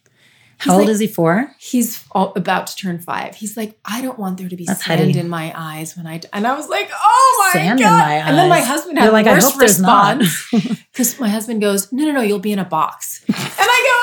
[0.59, 1.50] How old is he four?
[1.59, 3.35] He's all, about to turn five.
[3.35, 5.18] He's like i don't want there to be That's sand heady.
[5.18, 6.29] in my eyes when i die.
[6.33, 7.98] and i was like oh my Sand in god.
[7.98, 10.50] my and then my husband You're had like, the worst response
[10.92, 13.22] because my husband goes no no no you'll be in a box.
[13.29, 13.99] And i go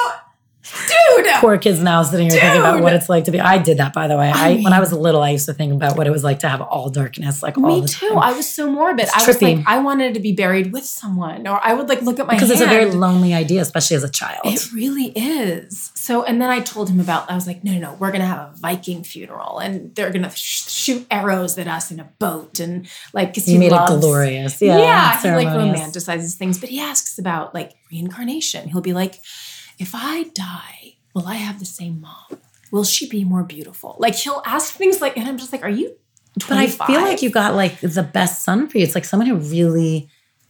[0.88, 3.39] dude Poor kids now sitting here thinking about what it's like to be.
[3.39, 4.32] I did that, by the way.
[4.34, 6.23] I I, when I mean- was little, I used to think about what it was
[6.23, 8.10] like to have all darkness, like all Me too.
[8.10, 8.17] time.
[8.17, 9.06] I was so morbid.
[9.06, 9.58] It's I was trippy.
[9.58, 12.34] like, I wanted to be buried with someone, or I would like look at my
[12.34, 14.41] because it's a very lonely idea, especially as a child.
[14.45, 15.91] It really is.
[15.95, 17.30] So, and then I told him about.
[17.30, 20.32] I was like, no, no, no, we're gonna have a Viking funeral, and they're gonna
[20.32, 23.93] sh- shoot arrows at us in a boat, and like, because you he made loves,
[23.93, 24.62] it glorious.
[24.62, 28.67] Yeah, Yeah, he like romanticizes things, but he asks about like reincarnation.
[28.69, 29.19] He'll be like,
[29.78, 32.40] if I die, will I have the same mom?
[32.72, 33.96] Will she be more beautiful?
[34.00, 35.96] Like he'll ask things like, and I'm just like, are you?
[36.48, 38.84] But I feel like you got like the best son for you.
[38.84, 40.10] It's like someone who really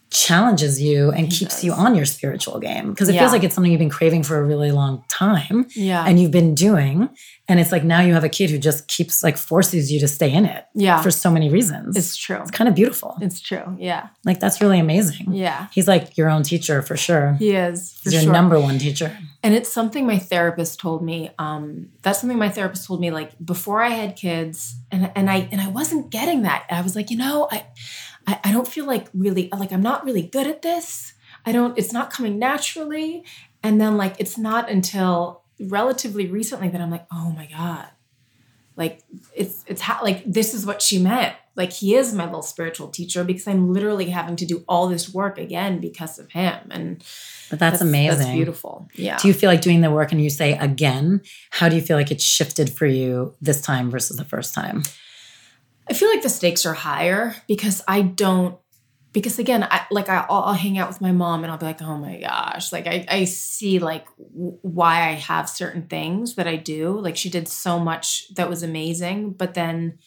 [0.10, 3.22] challenges you and He keeps you on your spiritual game because it Yeah.
[3.22, 6.32] feels like it's something you've been craving for a really long time yeah, and you've
[6.32, 7.10] been doing
[7.50, 10.08] and it's like now you have a kid who just keeps like forces you to
[10.08, 12.38] stay in it yeah, for so many reasons it's true.
[12.42, 13.76] it's kind of beautiful It's true.
[13.80, 14.08] Yeah.
[14.24, 15.68] like that's really amazing Yeah.
[15.72, 18.00] he's like your own teacher for sure He is.
[18.04, 18.32] He's your sure.
[18.32, 21.30] number one teacher And it's something my therapist told me.
[21.40, 25.48] Um, that's something my therapist told me like before I had kids, and and I
[25.52, 26.66] and I wasn't getting that.
[26.70, 27.64] I was like, you know, I,
[28.28, 31.14] I I don't feel like really like I'm not really good at this.
[31.46, 31.78] I don't.
[31.78, 33.24] It's not coming naturally.
[33.64, 37.88] And then like it's not until relatively recently that I'm like, oh my god,
[38.76, 39.02] like
[39.34, 41.36] it's it's ha- like this is what she meant.
[41.56, 45.12] Like he is my little spiritual teacher because I'm literally having to do all this
[45.12, 46.68] work again because of him.
[46.70, 47.04] And
[47.50, 48.90] but that's, amazing That's beautiful.
[48.94, 49.18] Yeah.
[49.18, 51.96] do you feel like doing the work and you say again how do you feel
[51.96, 54.84] like it shifted for you this time versus the first time
[55.90, 58.58] I feel like the stakes are higher because I don't
[59.14, 61.66] because again I like I, I'll, I'll hang out with my mom and I'll be
[61.66, 62.72] like oh my gosh.
[62.72, 67.00] Like I, I see like w- why I have certain things that I do.
[67.00, 70.00] Like she did so much that was amazing but then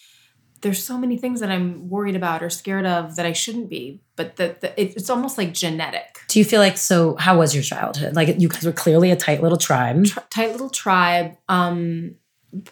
[0.62, 4.02] there's so many things that I'm worried about or scared of that I shouldn't be
[4.16, 6.18] but that it, it's almost like genetic.
[6.28, 8.14] Do you feel like so how was your childhood?
[8.14, 10.04] Like you guys were clearly a tight little tribe.
[10.04, 11.36] Tr- tight little tribe.
[11.48, 12.16] Um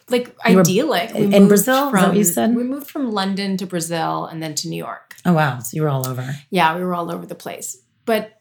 [0.08, 1.14] like You idyllic.
[1.14, 1.92] We in Brazil?
[1.92, 2.54] What you said?
[2.54, 5.16] we moved from London to Brazil and then to New York.
[5.24, 5.60] Oh wow.
[5.60, 6.34] So you were all over.
[6.50, 7.78] Yeah we were all over the place.
[8.04, 8.34] But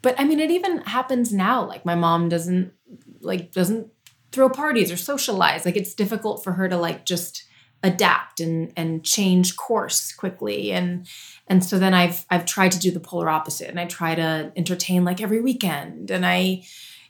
[0.00, 1.66] but i mean it even happens now.
[1.66, 2.72] Like my mom doesn't
[3.20, 3.88] like doesn't
[4.32, 5.64] throw parties or socialize.
[5.64, 7.44] Like it's difficult for her to like just
[7.82, 10.72] adapt and and change course quickly.
[10.72, 11.06] And
[11.46, 13.68] and so then i've i've tried to do the polar opposite.
[13.68, 16.10] And i try to entertain like every weekend.
[16.10, 16.62] And i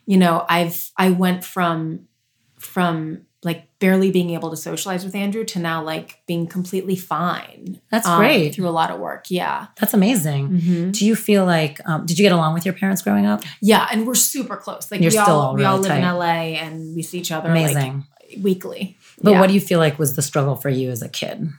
[0.05, 2.07] you know i've i went from
[2.59, 7.79] from like barely being able to socialize with andrew to now like being completely fine
[7.89, 8.53] That's um, great.
[8.53, 10.49] through a lot of work yeah That's amazing.
[10.49, 10.91] Mhm.
[10.91, 13.43] Do you feel like um, did you get along with your parents growing up?
[13.61, 14.91] Yeah, and we're super close.
[14.91, 16.03] Like You're we all all we all live in.
[16.03, 18.05] LA and we see each other Amazing.
[18.29, 18.97] like weekly.
[19.21, 19.39] but Yeah.
[19.39, 21.49] what do you feel like was the struggle for you as a kid?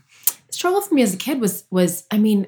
[0.49, 2.47] the struggle for me as a kid was was I mean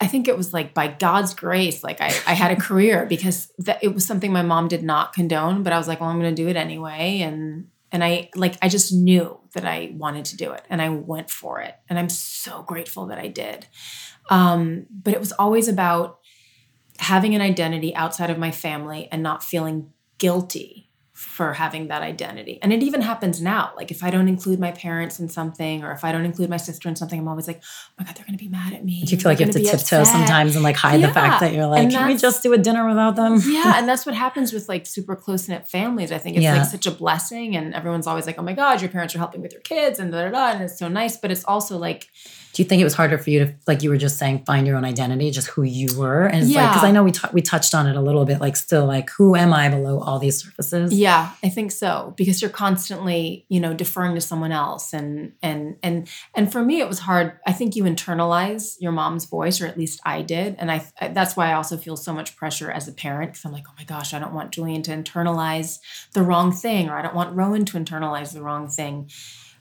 [0.00, 3.52] I think it was like by God's grace, like I, I had a career because
[3.58, 6.18] that it was something my mom did not condone, but I was like, well, I'm
[6.18, 10.24] going to do it anyway, and and I like I just knew that I wanted
[10.26, 13.66] to do it, and I went for it, and I'm so grateful that I did.
[14.30, 16.18] Um, but it was always about
[16.98, 20.81] having an identity outside of my family and not feeling guilty
[21.22, 22.58] for having that identity.
[22.62, 23.72] And it even happens now.
[23.76, 26.56] Like if I don't include my parents in something or if I don't include my
[26.56, 28.84] sister in something, I'm always like, oh my God, they're going to be mad at
[28.84, 29.02] me.
[29.04, 31.40] Do you feel like you have to tiptoe upset." sometimes and like hide the fact
[31.40, 33.40] that you're like, can we just do a dinner without them?
[33.46, 36.12] yeah, and that's what happens with like super close knit families.
[36.12, 36.58] I think it's Yeah.
[36.58, 39.40] like such a blessing, and everyone's always like, "Oh my God, your parents are helping
[39.42, 41.16] with your kids," and da da da, and it's so nice.
[41.16, 42.08] But it's also like,
[42.52, 44.66] Do you think it was harder for you to, like you were just saying, find
[44.66, 46.24] your own identity, just who you were?
[46.26, 46.68] And it's like, Yeah.
[46.68, 49.08] because I know we, t- we touched on it a little bit, like still like,
[49.10, 50.92] who am I below all these surfaces?
[50.92, 55.76] yeah, I think so because you're constantly, you know, deferring to someone else, and and
[55.82, 57.38] and and for me, it was hard.
[57.46, 61.36] I think you internalize your mom's voice, or at least I did, and I that's
[61.36, 63.84] why I also feel so much pressure as a parent because I'm like, oh my
[63.84, 65.78] gosh, I don't want Julian to internalize
[66.12, 69.08] the wrong thing, or I don't want Rowan to internalize the wrong thing.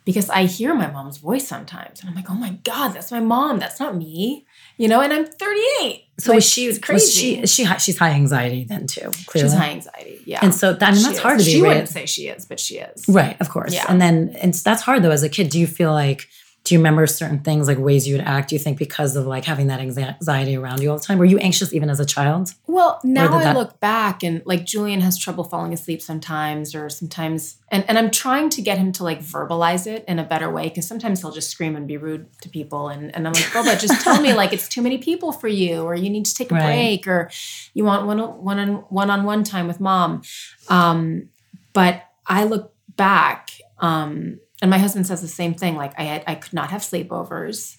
[0.05, 3.19] Because I hear my mom's voice sometimes and I'm like, oh my God, that's my
[3.19, 3.59] mom.
[3.59, 4.45] That's not me.
[4.77, 6.05] You know, and I'm 38.
[6.19, 7.41] So Like, she, was crazy.
[7.41, 9.49] she, she, she's high anxiety then too, clearly.
[9.49, 10.19] She's high anxiety.
[10.25, 10.39] Yeah.
[10.41, 11.21] And so, that, I mean, that's is.
[11.21, 13.03] hard to be She raised- wouldn't say she is, but she is.
[13.07, 13.73] Right, of course.
[13.73, 13.85] Yeah.
[13.89, 15.49] And then and that's hard though as a kid.
[15.49, 16.27] Do you feel like
[16.71, 18.47] do you remember certain things like ways you would act?
[18.47, 21.17] Do you think because of like having that anxiety around you all the time?
[21.17, 22.53] Were you anxious even as a child?
[22.65, 26.87] Well, now I that- look back and like Julian has trouble falling asleep sometimes, or
[26.87, 30.49] sometimes, and, and I'm trying to get him to like verbalize it in a better
[30.49, 32.87] way because sometimes he'll just scream and be rude to people.
[32.87, 35.81] And, and I'm like, Boba, just tell me like it's too many people for you,
[35.81, 36.67] or you need to take a right.
[36.67, 37.29] break, or
[37.73, 40.21] you want one, one on one on one time with mom.
[40.69, 41.27] Um,
[41.73, 43.49] but I look back,
[43.79, 45.75] um, and my husband says the same thing.
[45.75, 47.77] Like I had, I could not have sleepovers.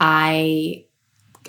[0.00, 0.84] I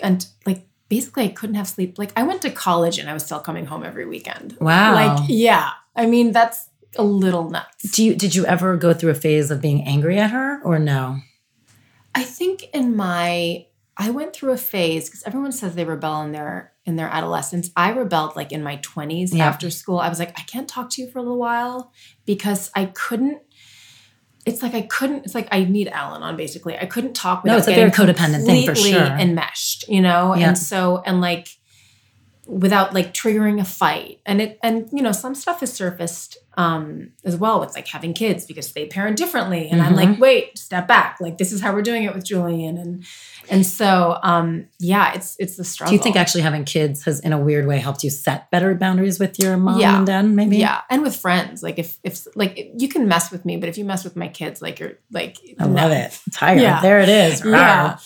[0.02, 1.98] and like basically I couldn't have sleep.
[1.98, 4.58] Like I went to college and I was still coming home every weekend.
[4.60, 4.94] Wow.
[4.94, 5.72] Like yeah.
[5.96, 7.92] I mean that's a little nuts.
[7.92, 10.80] Do you did you ever go through a phase of being angry at her or
[10.80, 11.20] no?
[12.16, 13.66] I think in my
[13.98, 17.70] I went through a phase because everyone says they rebel in their in their adolescence.
[17.76, 19.46] I rebelled like in my 20s yeah.
[19.46, 20.00] after school.
[20.00, 21.92] I was like, I can't talk to you for a little while
[22.26, 23.42] because I couldn't
[24.50, 25.26] it's like I couldn't.
[25.26, 26.78] It's like I need Al-Anon basically.
[26.78, 27.46] I couldn't talk.
[27.46, 29.00] No, it's a very codependent thing for sure.
[29.00, 30.50] Enmeshed, you know, yeah.
[30.50, 31.50] and so and like
[32.50, 37.12] without like triggering a fight, and it and you know some stuff has surfaced um
[37.24, 39.90] as well with like having kids because they parent differently, and mm-hmm.
[39.90, 41.18] I'm like, wait, step back.
[41.22, 43.06] Like this is how we're doing it with Julian, and
[43.50, 45.92] and so, um, yeah, it's it's the struggle.
[45.92, 48.74] Do you think actually having kids has, in a weird way, helped you set better
[48.76, 49.98] boundaries with your mom yeah.
[49.98, 50.26] and dad?
[50.26, 51.62] Maybe, yeah, and with friends.
[51.62, 54.28] Like if if like you can mess with me, but if you mess with my
[54.28, 55.74] kids, like you're like I no.
[55.74, 56.20] love it.
[56.34, 56.62] Tired.
[56.62, 56.82] Yeah.
[56.82, 57.46] There it is.
[57.46, 57.98] Yeah.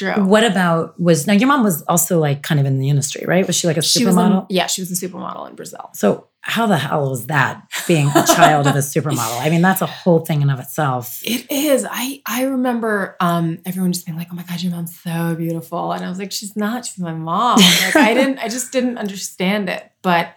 [0.00, 0.24] True.
[0.24, 3.46] What about was now your mom was also like kind of in the industry, right?
[3.46, 4.46] Was she like a supermodel?
[4.48, 5.90] yeah, she was a supermodel in Brazil.
[5.92, 9.42] So how the hell was that being a child of a supermodel?
[9.42, 11.20] I mean, that's a whole thing in of itself.
[11.22, 11.86] It is.
[11.88, 15.92] I I remember um, everyone just being like, "Oh my god, your mom's so beautiful,"
[15.92, 16.86] and I was like, "She's not.
[16.86, 18.38] She's my mom." Like I didn't.
[18.38, 19.92] I just didn't understand it.
[20.00, 20.34] But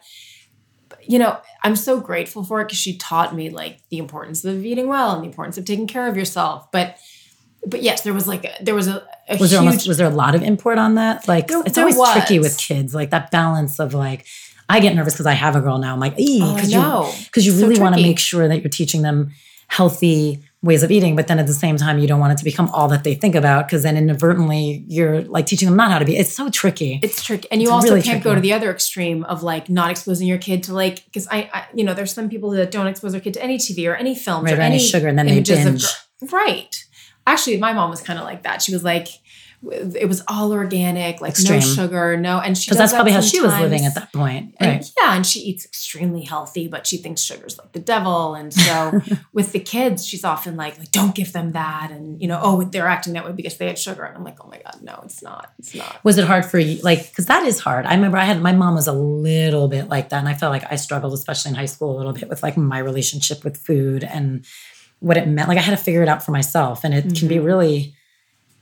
[1.08, 4.66] you know, I'm so grateful for it because she taught me like the importance of
[4.66, 6.70] eating well and the importance of taking care of yourself.
[6.74, 6.98] But
[7.66, 9.98] but yes, there was like a, there was a, a was huge, there almost was
[9.98, 11.28] there a lot of import on that?
[11.28, 12.14] Like there, it's there always was.
[12.14, 14.26] tricky with kids, like that balance of like
[14.70, 15.94] I get nervous because I have a girl now.
[15.94, 18.70] I'm like, because oh, you because you really so want to make sure that you're
[18.70, 19.32] teaching them
[19.68, 22.44] healthy ways of eating, but then at the same time, you don't want it to
[22.44, 26.00] become all that they think about because then inadvertently you're like teaching them not how
[26.00, 26.16] to be.
[26.16, 27.00] It's so tricky.
[27.04, 28.24] It's tricky, and you it's also really can't tricky.
[28.24, 31.50] go to the other extreme of like not exposing your kid to like because I,
[31.54, 33.96] I, you know, there's some people that don't expose their kid to any TV or
[33.96, 35.84] any films right, or, any, any sugar, and then they binge.
[35.84, 36.84] Of, right.
[37.26, 38.62] Actually, my mom was kind of like that.
[38.62, 39.08] She was like
[39.66, 41.60] it was all organic, like Extreme.
[41.60, 42.40] no sugar, no.
[42.40, 44.68] And she because that's probably how she was living at that point, right?
[44.68, 48.36] And, yeah, and she eats extremely healthy, but she thinks sugar's like the devil.
[48.36, 49.02] And so
[49.34, 52.64] with the kids, she's often like, like, don't give them that, and you know, oh,
[52.64, 54.04] they're acting that way because they had sugar.
[54.04, 55.54] And I'm like, oh my god, no, it's not.
[55.60, 56.04] It's not.
[56.04, 56.82] Was it hard for you?
[56.82, 57.86] Like, because that is hard.
[57.86, 60.52] I remember I had my mom was a little bit like that, and I felt
[60.52, 63.58] like I struggled, especially in high school, a little bit with like my relationship with
[63.58, 64.46] food and
[65.04, 65.50] what it meant.
[65.50, 67.14] Like I had to figure it out for myself, and it mm-hmm.
[67.14, 67.46] can be mm-hmm.
[67.46, 67.96] really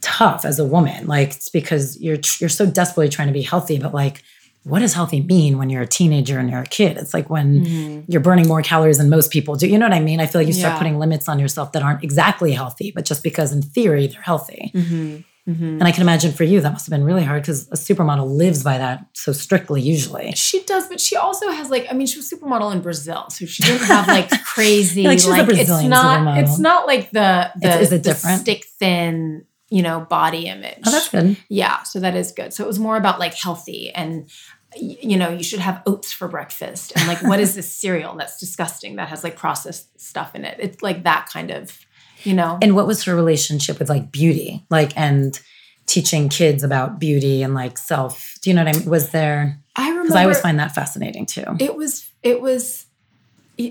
[0.01, 1.05] tough as a woman.
[1.05, 4.23] Like it's because you're you're so desperately trying to be healthy, but like
[4.63, 6.97] what does healthy mean when you're a teenager and you're a kid?
[6.97, 8.11] It's like when mm-hmm.
[8.11, 9.67] you're burning more calories than most people do.
[9.67, 10.19] You know what I mean?
[10.19, 10.77] I feel like you start yeah.
[10.77, 14.71] putting limits on yourself that aren't exactly healthy, but just because in theory they're healthy.
[14.73, 15.21] Mm-hmm.
[15.47, 15.63] Mm-hmm.
[15.63, 18.27] And I can imagine for you that must have been really hard because a supermodel
[18.27, 20.33] lives by that so strictly usually.
[20.33, 23.45] She does, but she also has like I mean she was supermodel in Brazil, so
[23.45, 26.43] she didn't have like crazy like, like it's not supermodel.
[26.43, 28.41] it's not like the the, is it the different?
[28.41, 30.79] stick thin you know, body image.
[30.85, 31.37] Oh, that's good.
[31.47, 32.53] Yeah, so that is good.
[32.53, 34.29] So it was more about like healthy and
[34.75, 36.93] you know, you should have oats for breakfast.
[36.95, 40.57] And like, what is this cereal that's disgusting that has like processed stuff in it?
[40.59, 41.77] It's like that kind of,
[42.23, 42.57] you know.
[42.61, 44.65] And what was her relationship with like beauty?
[44.69, 45.39] Like, and
[45.85, 48.35] teaching kids about beauty and like self.
[48.41, 48.89] Do you know what I mean?
[48.89, 51.43] Was there, I remember, I always find that fascinating too.
[51.59, 52.85] It was, it was,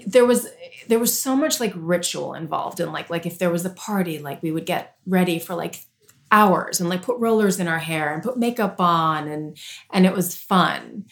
[0.06, 0.46] there was
[0.88, 4.18] there was so much like ritual involved and like like if there was a party
[4.18, 5.84] like we would get ready for like
[6.32, 9.56] hours and like put rollers in our hair and put makeup on and
[9.92, 11.04] and it was fun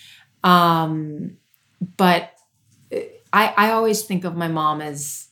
[0.44, 1.36] um
[1.96, 2.32] but
[3.32, 5.27] i i always think of my mom as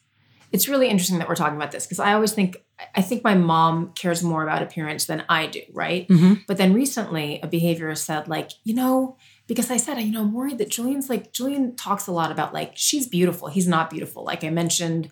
[0.53, 2.57] it's really interesting that we're talking about this because i always think
[2.95, 6.35] i think my mom cares more about appearance than i do right mm-hmm.
[6.47, 9.17] but then recently a behaviorist said like you know
[9.49, 12.53] because I said, you know, I'm worried that Julian's like, Julian talks a lot about
[12.53, 13.49] like, she's beautiful.
[13.49, 14.25] He's not beautiful.
[14.25, 15.11] Like I mentioned,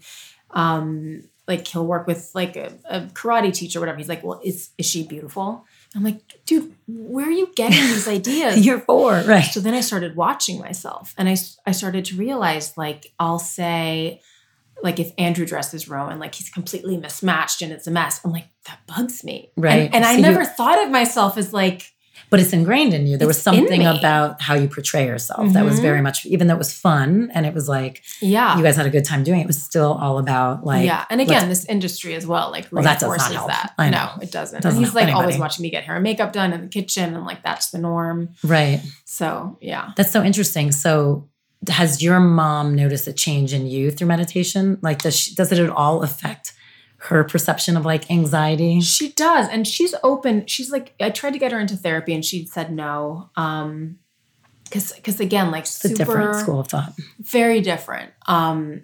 [0.51, 3.99] um, like he'll work with like a, a, karate teacher or whatever.
[3.99, 5.64] He's like, well, is is she beautiful?
[5.95, 8.59] I'm like, dude, where are you getting these ideas?
[8.66, 9.45] You're four, right?
[9.45, 14.22] So then I started watching myself, and I I started to realize like I'll say,
[14.83, 18.20] like if Andrew dresses Rowan, like he's completely mismatched and it's a mess.
[18.25, 19.83] I'm like, that bugs me, right?
[19.87, 21.91] And, and I never thought of myself as like
[22.31, 23.16] but it's ingrained in you.
[23.16, 25.83] There was something about how you portray yourself that was Mhm.
[25.83, 28.57] very much, even though it was fun and it was like Yeah.
[28.57, 31.05] you guys had a good time doing it, it was still all about like, yeah,
[31.11, 33.49] and again, this industry as well, like Well, that does not reinforces help.
[33.51, 33.75] that.
[33.79, 34.11] I know.
[34.16, 34.62] No, it doesn't.
[34.62, 37.14] Doesn't and he's like always watching me get hair and makeup done in the kitchen,
[37.14, 38.31] and like that's the norm.
[38.43, 38.81] right.
[39.05, 40.72] So yeah, That's so interesting.
[40.72, 41.29] So,
[41.68, 44.78] has your mom noticed a change in you through meditation?
[44.82, 46.52] Like, does she, does it at all affect
[46.98, 48.80] her perception of like anxiety?
[48.80, 50.46] she does, and she's open.
[50.46, 53.30] She's like, I tried to get her into therapy, and she said no.
[53.36, 53.98] Um,
[54.64, 56.92] because because again, like It's a super different school of thought.
[57.20, 58.12] very different.
[58.26, 58.82] Um,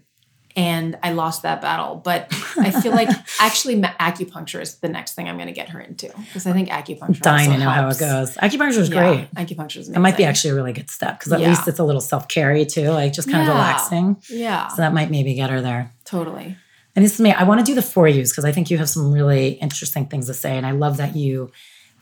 [0.56, 2.26] and I lost that battle, but
[2.58, 3.08] I feel like
[3.40, 6.68] actually acupuncture is the next thing I'm going to get her into because I think
[6.68, 7.20] acupuncture.
[7.20, 8.36] Dying to know how it goes.
[8.36, 9.34] Acupuncture is Yeah, great.
[9.34, 9.94] Acupuncture is amazing.
[9.94, 11.48] It might be actually a really good step because at Yeah.
[11.50, 14.16] least it's a little self carry too, like just kind of relaxing.
[14.28, 15.92] Yeah, So that might maybe get her there.
[16.04, 16.56] totally.
[16.96, 17.32] And this is me.
[17.32, 20.06] I want to do the for yous because I think you have some really interesting
[20.06, 20.56] things to say.
[20.56, 21.52] And I love that you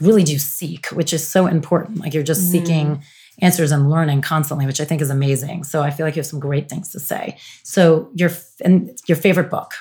[0.01, 1.99] really do seek, which is so important.
[2.01, 2.51] Like you're just Mhm.
[2.53, 3.03] seeking
[3.41, 5.65] answers and learning constantly, which I think is amazing.
[5.65, 7.39] So I feel like you have some great things to say.
[7.63, 8.31] So your
[8.65, 9.73] and your favorite book.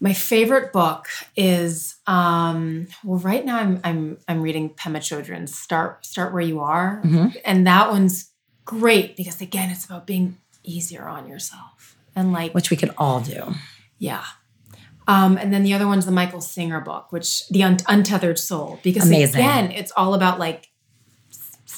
[0.00, 6.06] My favorite book is um well right now I'm I'm I'm reading Pema Chodron's Start
[6.06, 7.36] Start Where You Are Mhm.
[7.44, 8.30] and that one's
[8.64, 13.20] great because again it's about being easier on yourself and like Which we could all
[13.20, 13.54] do.
[13.98, 14.24] yeah.
[15.08, 18.78] Um, and then the other one's the Michael Singer book, which the Un- Untethered Soul,
[18.82, 19.40] because Amazing.
[19.40, 20.67] again, it's all about like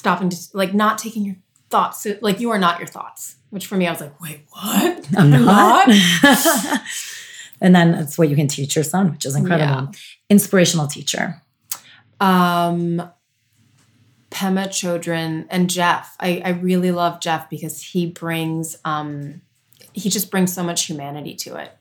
[0.01, 1.35] stopping to like not taking your
[1.69, 3.35] thoughts, so, like you are not your thoughts.
[3.51, 5.07] Which for me, I was like, wait, what?
[5.17, 5.87] I'm not.
[7.61, 9.91] and then that's what you can teach your son, which is incredible.
[10.29, 11.41] Inspirational teacher.
[12.19, 13.03] um
[14.31, 16.15] Pema Chodron and Jeff.
[16.19, 19.41] I, I really love Jeff because he brings um
[19.93, 21.71] he just brings so much humanity to it.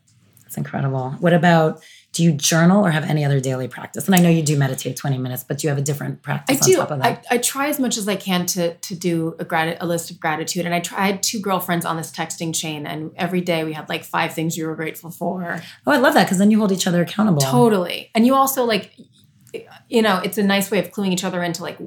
[0.46, 1.12] It's incredible.
[1.20, 1.80] What about
[2.12, 4.06] do you journal or have any other daily practice?
[4.06, 6.22] And I know you do meditate 20 minutes, but do you have a different I
[6.22, 6.76] practice on do.
[6.76, 7.24] top of that?
[7.30, 10.11] I, I try as much as I can to to do a grat- a list
[10.11, 10.66] of gratitude.
[10.66, 14.02] And I tried two girlfriends on this texting chain, and every day we had like
[14.02, 15.62] five things you were grateful for.
[15.86, 17.42] oh, I love that because then you hold each other accountable.
[17.42, 18.11] Totally.
[18.14, 18.92] And you also like,
[19.88, 21.78] you know, it's a nice way of cluing each other into like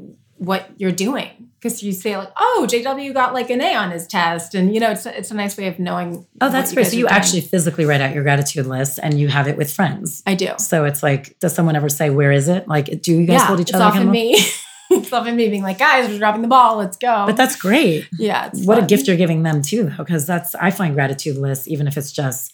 [0.45, 1.29] what you're doing
[1.63, 4.81] because you say like, oh, JW got like an A on his test, and you
[4.81, 6.25] know, it's a, it's a nice way of knowing.
[6.41, 6.87] Oh, that's great.
[6.87, 7.13] So you doing.
[7.13, 10.23] actually physically write out your gratitude list and you have it with friends.
[10.27, 10.49] I do.
[10.57, 12.67] So it's like, does someone ever say, where is it?
[12.67, 14.33] Like, do you guys yeah, hold each it's other often me.
[14.91, 16.77] it's often me being like, guys, we're dropping the ball.
[16.77, 17.25] Let's go.
[17.25, 18.09] But that's great.
[18.19, 18.47] yeah.
[18.47, 21.87] It's What a gift you're giving them too, because that's, I find gratitude lists, even
[21.87, 22.52] if it's just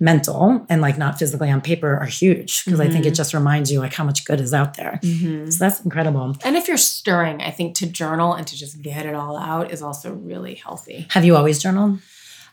[0.00, 3.08] mental and like not physically on paper, are huge because I think Mm-hmm.
[3.12, 5.00] it just reminds you like how much good is out there.
[5.02, 5.52] Mhm.
[5.52, 6.36] So that's incredible.
[6.44, 9.70] And if you're stirring, I think to journal and to just get it all out
[9.72, 11.06] is also really healthy.
[11.10, 11.98] Have you always journaled?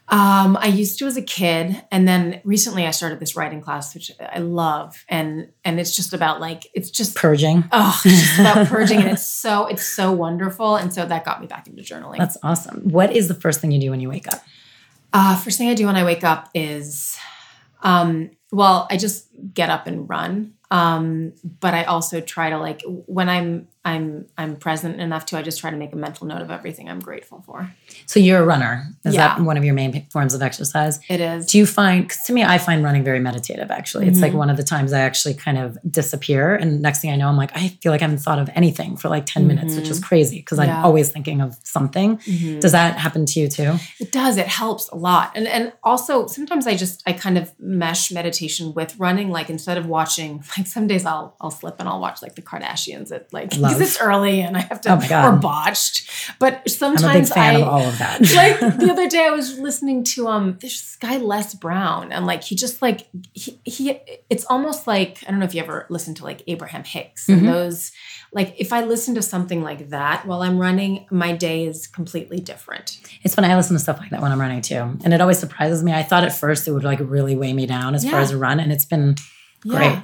[0.07, 3.95] Um, I used to as a kid, and then recently I started this writing class,
[3.95, 7.63] which I love, and and it's just about like it's just Purging.
[7.71, 11.41] oh, it's just about purging, and it's so it's so wonderful, and so that got
[11.41, 12.19] me back into journaling.
[12.19, 12.81] That's awesome.
[12.83, 14.43] What is the first thing you do when you wake up?
[15.11, 17.17] Uh, first thing I do when I wake up is,
[17.85, 20.55] um, well, I just get up and run.
[20.71, 25.43] Um, but I also try to like when I'm I'm I'm present enough to I
[25.43, 27.71] just try to make a mental note of everything I'm grateful for.
[28.07, 28.87] So you're a runner.
[29.05, 29.27] Is Yeah.
[29.35, 30.99] that one of your main forms of exercise?
[31.07, 31.45] It is.
[31.45, 34.07] Do you find, because to me, I find running very meditative, actually.
[34.07, 34.37] It's like Mhm.
[34.37, 36.55] one of the times I actually kind of disappear.
[36.55, 38.97] And next thing I know, I'm like, I feel like I haven't thought of anything
[38.97, 40.79] for like 10 minutes, which is crazy because Yeah.
[40.79, 42.17] I'm always thinking of something.
[42.17, 42.59] Mhm.
[42.61, 43.77] Does that happen to you too?
[43.99, 44.37] It does.
[44.37, 45.31] It helps a lot.
[45.35, 49.29] And and also sometimes I just I kind of mesh meditation with running.
[49.29, 52.41] Like instead of watching, like some days I'll I'll slip and I'll watch like the
[52.41, 53.74] Kardashians at like Love.
[53.77, 55.33] Because it's early and I have to Oh my God.
[55.33, 56.09] or botched.
[56.39, 58.21] But sometimes I'm a big fan I of all of that.
[58.35, 62.43] like the other day I was listening to um this guy Les Brown and like
[62.43, 63.99] he just like he, he
[64.29, 67.47] it's almost like I don't know if you ever listened to like Abraham Hicks and
[67.47, 67.91] those
[68.33, 72.39] like if I listen to something like that while I'm running my day is completely
[72.39, 72.99] different.
[73.23, 74.97] it's when I listen to stuff like that when I'm running too.
[75.03, 75.93] And it always surprises me.
[75.93, 78.37] I thought at first it would like really weigh me down as far as a
[78.37, 79.15] run, and it's been
[79.61, 79.91] great.
[79.91, 80.01] Yeah.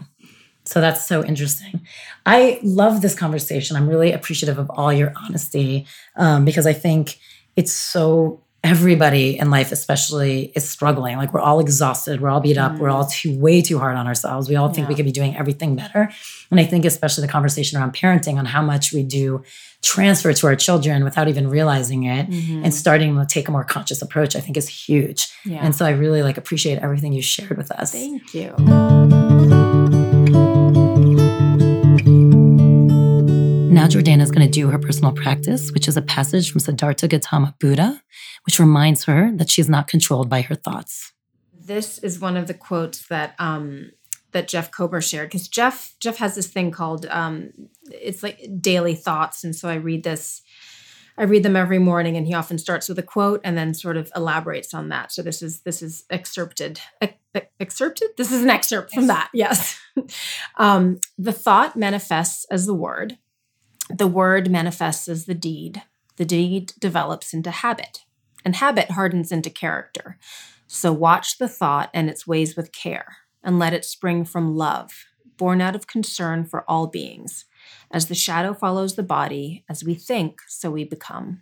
[0.71, 1.81] So that's so interesting.
[2.25, 3.75] I love this conversation.
[3.75, 7.19] I'm really appreciative of all your honesty um, because I think
[7.57, 11.17] it's so everybody in life, especially, is struggling.
[11.17, 14.05] Like we're all exhausted, we're all beat up, we're all too way too hard on
[14.07, 14.47] ourselves.
[14.47, 16.09] We all think we could be doing everything better.
[16.51, 19.43] And I think especially the conversation around parenting on how much we do
[19.81, 22.63] transfer to our children without even realizing it Mhm.
[22.63, 25.27] and starting to take a more conscious approach, I think is huge.
[25.43, 25.57] Yeah.
[25.65, 27.91] And so I really like appreciate everything you shared with us.
[27.93, 29.70] Thank you.
[33.81, 37.07] Now, Jordana is going to do her personal practice, which is a passage from Siddhartha
[37.07, 37.99] Gautama Buddha,
[38.45, 41.13] which reminds her that she is not controlled by her thoughts.
[41.51, 43.89] This is one of the quotes that um,
[44.33, 47.53] that Jeff Kober shared because Jeff Jeff has this thing called um,
[47.85, 50.43] it's like daily thoughts, and so I read this.
[51.17, 53.97] I read them every morning, and he often starts with a quote and then sort
[53.97, 55.11] of elaborates on that.
[55.11, 56.79] So this is this is excerpted.
[57.59, 58.09] excerpted.
[58.15, 59.31] This is an excerpt from that.
[59.33, 59.79] Yes.
[60.57, 63.17] um, the thought manifests as the word.
[63.93, 65.83] The word manifests as the deed.
[66.15, 68.05] The deed develops into habit,
[68.45, 70.17] and habit hardens into character.
[70.67, 75.05] So watch the thought and its ways with care and let it spring from love,
[75.37, 77.45] born out of concern for all beings.
[77.91, 81.41] As the shadow follows the body, as we think, so we become.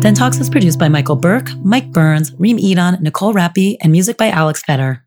[0.00, 4.16] Den Talks is produced by Michael Burke, Mike Burns, Reem Edon, Nicole Rappi, and music
[4.16, 5.06] by Alex Fetter.